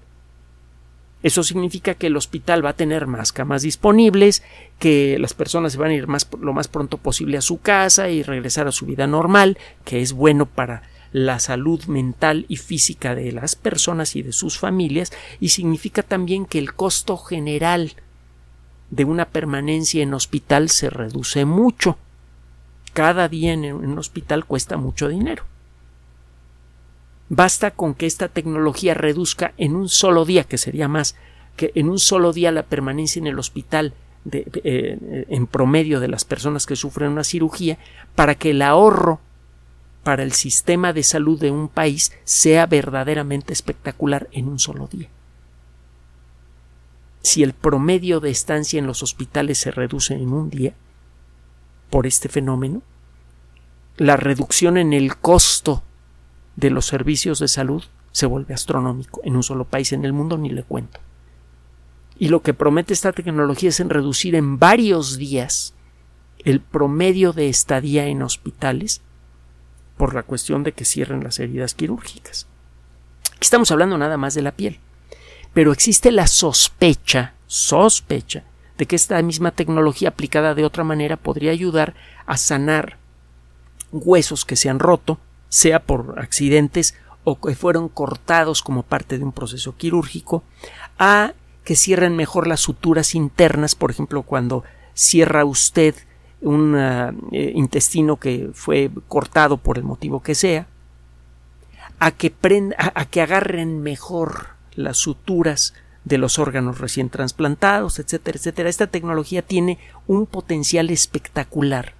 Eso 1.23 1.43
significa 1.43 1.93
que 1.93 2.07
el 2.07 2.17
hospital 2.17 2.65
va 2.65 2.71
a 2.71 2.75
tener 2.75 3.05
más 3.05 3.31
camas 3.31 3.61
disponibles, 3.61 4.41
que 4.79 5.17
las 5.19 5.33
personas 5.33 5.73
se 5.73 5.77
van 5.77 5.91
a 5.91 5.95
ir 5.95 6.07
más, 6.07 6.27
lo 6.39 6.53
más 6.53 6.67
pronto 6.67 6.97
posible 6.97 7.37
a 7.37 7.41
su 7.41 7.59
casa 7.59 8.09
y 8.09 8.23
regresar 8.23 8.67
a 8.67 8.71
su 8.71 8.85
vida 8.85 9.05
normal, 9.05 9.57
que 9.85 10.01
es 10.01 10.13
bueno 10.13 10.47
para 10.47 10.83
la 11.11 11.39
salud 11.39 11.83
mental 11.85 12.45
y 12.47 12.55
física 12.55 13.13
de 13.13 13.31
las 13.31 13.55
personas 13.55 14.15
y 14.15 14.23
de 14.23 14.31
sus 14.31 14.57
familias, 14.57 15.11
y 15.39 15.49
significa 15.49 16.01
también 16.01 16.45
que 16.45 16.57
el 16.57 16.73
costo 16.73 17.17
general 17.17 17.93
de 18.89 19.05
una 19.05 19.25
permanencia 19.25 20.01
en 20.01 20.13
hospital 20.13 20.69
se 20.69 20.89
reduce 20.89 21.45
mucho. 21.45 21.97
Cada 22.93 23.27
día 23.27 23.53
en 23.53 23.73
un 23.73 23.99
hospital 23.99 24.45
cuesta 24.45 24.77
mucho 24.77 25.07
dinero. 25.07 25.50
Basta 27.33 27.71
con 27.71 27.93
que 27.93 28.07
esta 28.07 28.27
tecnología 28.27 28.93
reduzca 28.93 29.53
en 29.55 29.73
un 29.73 29.87
solo 29.87 30.25
día, 30.25 30.43
que 30.43 30.57
sería 30.57 30.89
más, 30.89 31.15
que 31.55 31.71
en 31.75 31.87
un 31.87 31.97
solo 31.97 32.33
día 32.33 32.51
la 32.51 32.63
permanencia 32.63 33.21
en 33.21 33.27
el 33.27 33.39
hospital 33.39 33.93
eh, 34.29 35.25
en 35.29 35.47
promedio 35.47 36.01
de 36.01 36.09
las 36.09 36.25
personas 36.25 36.65
que 36.65 36.75
sufren 36.75 37.09
una 37.09 37.23
cirugía, 37.23 37.77
para 38.15 38.35
que 38.35 38.49
el 38.49 38.61
ahorro 38.61 39.21
para 40.03 40.23
el 40.23 40.33
sistema 40.33 40.91
de 40.91 41.03
salud 41.03 41.39
de 41.39 41.51
un 41.51 41.69
país 41.69 42.11
sea 42.25 42.65
verdaderamente 42.65 43.53
espectacular 43.53 44.27
en 44.33 44.49
un 44.49 44.59
solo 44.59 44.87
día. 44.87 45.07
Si 47.21 47.43
el 47.43 47.53
promedio 47.53 48.19
de 48.19 48.29
estancia 48.29 48.77
en 48.77 48.87
los 48.87 49.03
hospitales 49.03 49.57
se 49.57 49.71
reduce 49.71 50.15
en 50.15 50.33
un 50.33 50.49
día 50.49 50.73
por 51.89 52.07
este 52.07 52.27
fenómeno, 52.27 52.81
la 53.95 54.17
reducción 54.17 54.75
en 54.75 54.91
el 54.91 55.15
costo 55.15 55.83
de 56.55 56.69
los 56.69 56.85
servicios 56.85 57.39
de 57.39 57.47
salud 57.47 57.83
se 58.11 58.25
vuelve 58.25 58.53
astronómico 58.53 59.21
en 59.23 59.35
un 59.35 59.43
solo 59.43 59.65
país 59.65 59.93
en 59.93 60.05
el 60.05 60.13
mundo, 60.13 60.37
ni 60.37 60.49
le 60.49 60.63
cuento. 60.63 60.99
Y 62.17 62.29
lo 62.29 62.41
que 62.41 62.53
promete 62.53 62.93
esta 62.93 63.13
tecnología 63.13 63.69
es 63.69 63.79
en 63.79 63.89
reducir 63.89 64.35
en 64.35 64.59
varios 64.59 65.17
días 65.17 65.73
el 66.39 66.59
promedio 66.59 67.33
de 67.33 67.49
estadía 67.49 68.05
en 68.07 68.21
hospitales 68.21 69.01
por 69.97 70.13
la 70.13 70.23
cuestión 70.23 70.63
de 70.63 70.71
que 70.71 70.85
cierren 70.85 71.23
las 71.23 71.39
heridas 71.39 71.73
quirúrgicas. 71.73 72.47
Aquí 73.27 73.45
estamos 73.45 73.71
hablando 73.71 73.97
nada 73.97 74.17
más 74.17 74.33
de 74.33 74.41
la 74.41 74.51
piel, 74.51 74.79
pero 75.53 75.71
existe 75.71 76.11
la 76.11 76.27
sospecha, 76.27 77.33
sospecha, 77.47 78.43
de 78.77 78.85
que 78.85 78.95
esta 78.95 79.21
misma 79.21 79.51
tecnología 79.51 80.09
aplicada 80.09 80.55
de 80.55 80.65
otra 80.65 80.83
manera 80.83 81.17
podría 81.17 81.51
ayudar 81.51 81.93
a 82.25 82.37
sanar 82.37 82.97
huesos 83.91 84.45
que 84.45 84.55
se 84.55 84.69
han 84.69 84.79
roto, 84.79 85.19
sea 85.51 85.83
por 85.83 86.17
accidentes 86.17 86.95
o 87.25 87.39
que 87.39 87.55
fueron 87.55 87.89
cortados 87.89 88.63
como 88.63 88.83
parte 88.83 89.17
de 89.17 89.23
un 89.25 89.33
proceso 89.33 89.75
quirúrgico, 89.75 90.43
a 90.97 91.33
que 91.65 91.75
cierren 91.75 92.15
mejor 92.15 92.47
las 92.47 92.61
suturas 92.61 93.13
internas, 93.13 93.75
por 93.75 93.91
ejemplo, 93.91 94.23
cuando 94.23 94.63
cierra 94.93 95.45
usted 95.45 95.93
un 96.39 96.75
eh, 96.77 97.51
intestino 97.53 98.15
que 98.15 98.49
fue 98.53 98.89
cortado 99.09 99.57
por 99.57 99.77
el 99.77 99.83
motivo 99.83 100.23
que 100.23 100.35
sea, 100.35 100.67
a 101.99 102.11
que, 102.11 102.33
a 102.77 103.05
que 103.05 103.21
agarren 103.21 103.83
mejor 103.83 104.47
las 104.73 104.97
suturas 104.97 105.73
de 106.05 106.17
los 106.17 106.39
órganos 106.39 106.79
recién 106.79 107.09
trasplantados, 107.09 107.99
etcétera, 107.99 108.37
etcétera. 108.37 108.69
Esta 108.69 108.87
tecnología 108.87 109.41
tiene 109.41 109.77
un 110.07 110.25
potencial 110.25 110.89
espectacular 110.89 111.93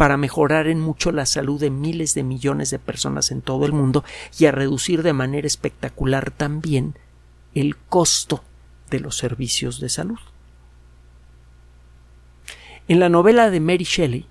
para 0.00 0.16
mejorar 0.16 0.66
en 0.66 0.80
mucho 0.80 1.12
la 1.12 1.26
salud 1.26 1.60
de 1.60 1.68
miles 1.68 2.14
de 2.14 2.22
millones 2.22 2.70
de 2.70 2.78
personas 2.78 3.30
en 3.30 3.42
todo 3.42 3.66
el 3.66 3.74
mundo 3.74 4.02
y 4.38 4.46
a 4.46 4.50
reducir 4.50 5.02
de 5.02 5.12
manera 5.12 5.46
espectacular 5.46 6.30
también 6.30 6.94
el 7.54 7.76
costo 7.76 8.42
de 8.88 9.00
los 9.00 9.18
servicios 9.18 9.78
de 9.78 9.90
salud. 9.90 10.18
En 12.88 12.98
la 12.98 13.10
novela 13.10 13.50
de 13.50 13.60
Mary 13.60 13.84
Shelley, 13.84 14.24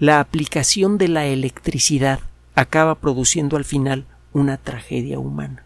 la 0.00 0.18
aplicación 0.18 0.98
de 0.98 1.06
la 1.06 1.26
electricidad 1.26 2.18
acaba 2.56 2.96
produciendo 2.96 3.56
al 3.56 3.64
final 3.64 4.04
una 4.32 4.56
tragedia 4.56 5.20
humana. 5.20 5.62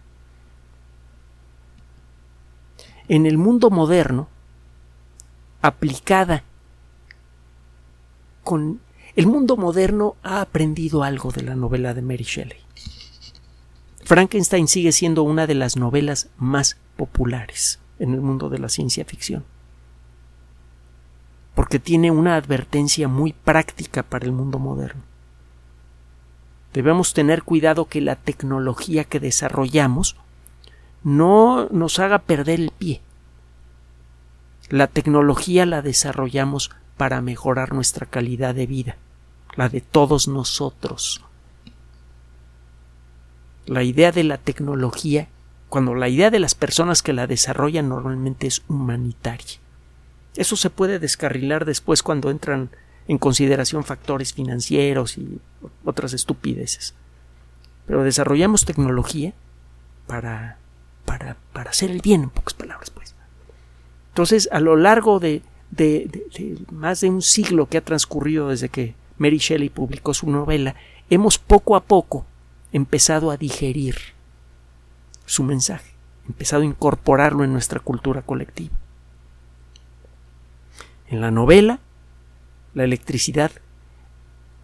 En 3.08 3.24
el 3.24 3.38
mundo 3.38 3.70
moderno, 3.70 4.28
aplicada 5.62 6.44
con 8.44 8.78
el 9.20 9.26
mundo 9.26 9.58
moderno 9.58 10.16
ha 10.22 10.40
aprendido 10.40 11.04
algo 11.04 11.30
de 11.30 11.42
la 11.42 11.54
novela 11.54 11.92
de 11.92 12.00
Mary 12.00 12.24
Shelley. 12.24 12.56
Frankenstein 14.02 14.66
sigue 14.66 14.92
siendo 14.92 15.24
una 15.24 15.46
de 15.46 15.54
las 15.54 15.76
novelas 15.76 16.30
más 16.38 16.78
populares 16.96 17.80
en 17.98 18.14
el 18.14 18.22
mundo 18.22 18.48
de 18.48 18.58
la 18.58 18.70
ciencia 18.70 19.04
ficción, 19.04 19.44
porque 21.54 21.78
tiene 21.78 22.10
una 22.10 22.34
advertencia 22.36 23.08
muy 23.08 23.34
práctica 23.34 24.02
para 24.02 24.24
el 24.24 24.32
mundo 24.32 24.58
moderno. 24.58 25.02
Debemos 26.72 27.12
tener 27.12 27.42
cuidado 27.42 27.84
que 27.84 28.00
la 28.00 28.16
tecnología 28.16 29.04
que 29.04 29.20
desarrollamos 29.20 30.16
no 31.04 31.68
nos 31.68 31.98
haga 31.98 32.20
perder 32.20 32.58
el 32.58 32.70
pie. 32.70 33.02
La 34.70 34.86
tecnología 34.86 35.66
la 35.66 35.82
desarrollamos 35.82 36.70
para 36.96 37.20
mejorar 37.20 37.74
nuestra 37.74 38.06
calidad 38.06 38.54
de 38.54 38.66
vida, 38.66 38.96
la 39.56 39.68
de 39.68 39.80
todos 39.80 40.28
nosotros. 40.28 41.22
La 43.66 43.82
idea 43.82 44.12
de 44.12 44.24
la 44.24 44.38
tecnología, 44.38 45.28
cuando 45.68 45.94
la 45.94 46.08
idea 46.08 46.30
de 46.30 46.40
las 46.40 46.54
personas 46.54 47.02
que 47.02 47.12
la 47.12 47.26
desarrollan 47.26 47.88
normalmente 47.88 48.46
es 48.46 48.62
humanitaria. 48.68 49.58
Eso 50.36 50.56
se 50.56 50.70
puede 50.70 50.98
descarrilar 50.98 51.64
después 51.64 52.02
cuando 52.02 52.30
entran 52.30 52.70
en 53.08 53.18
consideración 53.18 53.84
factores 53.84 54.32
financieros 54.32 55.18
y 55.18 55.40
otras 55.84 56.12
estupideces. 56.12 56.94
Pero 57.86 58.04
desarrollamos 58.04 58.64
tecnología 58.64 59.32
para 60.06 60.60
para, 61.10 61.36
para 61.52 61.70
hacer 61.70 61.90
el 61.90 62.00
bien, 62.00 62.22
en 62.22 62.30
pocas 62.30 62.54
palabras, 62.54 62.90
pues. 62.90 63.16
Entonces, 64.10 64.48
a 64.52 64.60
lo 64.60 64.76
largo 64.76 65.18
de, 65.18 65.42
de, 65.72 66.08
más 66.70 67.00
de 67.00 67.08
un 67.08 67.20
siglo 67.20 67.66
que 67.66 67.78
ha 67.78 67.84
transcurrido 67.84 68.48
desde 68.48 68.68
que 68.68 68.94
Mary 69.20 69.36
Shelley 69.36 69.68
publicó 69.68 70.14
su 70.14 70.30
novela, 70.30 70.76
hemos 71.10 71.38
poco 71.38 71.76
a 71.76 71.84
poco 71.84 72.24
empezado 72.72 73.30
a 73.30 73.36
digerir 73.36 73.96
su 75.26 75.42
mensaje, 75.42 75.92
empezado 76.26 76.62
a 76.62 76.64
incorporarlo 76.64 77.44
en 77.44 77.52
nuestra 77.52 77.80
cultura 77.80 78.22
colectiva. 78.22 78.74
En 81.06 81.20
la 81.20 81.30
novela, 81.30 81.80
la 82.72 82.84
electricidad 82.84 83.50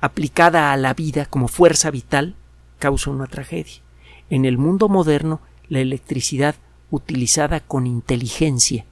aplicada 0.00 0.72
a 0.72 0.76
la 0.78 0.94
vida 0.94 1.26
como 1.26 1.48
fuerza 1.48 1.90
vital 1.90 2.34
causa 2.78 3.10
una 3.10 3.26
tragedia. 3.26 3.82
En 4.30 4.46
el 4.46 4.56
mundo 4.56 4.88
moderno, 4.88 5.42
la 5.68 5.80
electricidad 5.80 6.54
utilizada 6.90 7.60
con 7.60 7.86
inteligencia 7.86 8.86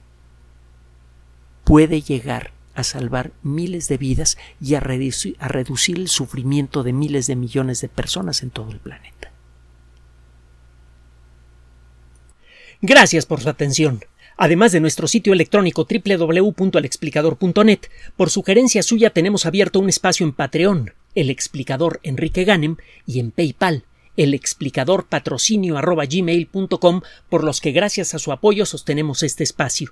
puede 1.63 2.01
llegar 2.01 2.54
a 2.75 2.83
salvar 2.83 3.31
miles 3.41 3.87
de 3.87 3.97
vidas 3.97 4.37
y 4.61 4.75
a, 4.75 4.79
reducir, 4.79 5.97
el 5.97 6.07
sufrimiento 6.07 6.83
de 6.83 6.93
miles 6.93 7.27
de 7.27 7.35
millones 7.35 7.81
de 7.81 7.89
personas 7.89 8.43
en 8.43 8.51
todo 8.51 8.71
el 8.71 8.79
planeta. 8.79 9.31
Gracias 12.81 13.25
por 13.25 13.41
su 13.41 13.49
atención. 13.49 14.03
Además 14.37 14.73
de 14.73 14.81
nuestro 14.81 15.07
sitio 15.07 15.33
electrónico 15.33 15.87
www.alexplicador.net, 15.89 17.79
por 18.17 18.29
sugerencia 18.29 18.83
suya 18.83 19.09
tenemos 19.09 19.45
abierto 19.45 19.79
un 19.79 19.87
espacio 19.87 20.25
en 20.25 20.33
Patreon, 20.33 20.93
el 21.15 21.29
explicador 21.29 22.01
Enrique 22.03 22.43
Ganem, 22.43 22.75
y 23.07 23.19
en 23.19 23.31
PayPal, 23.31 23.85
el 24.17 24.33
explicador 24.33 25.07
patrocinio 25.07 25.79
por 27.29 27.43
los 27.43 27.61
que 27.61 27.71
gracias 27.71 28.13
a 28.13 28.19
su 28.19 28.31
apoyo 28.31 28.65
sostenemos 28.65 29.23
este 29.23 29.43
espacio. 29.43 29.91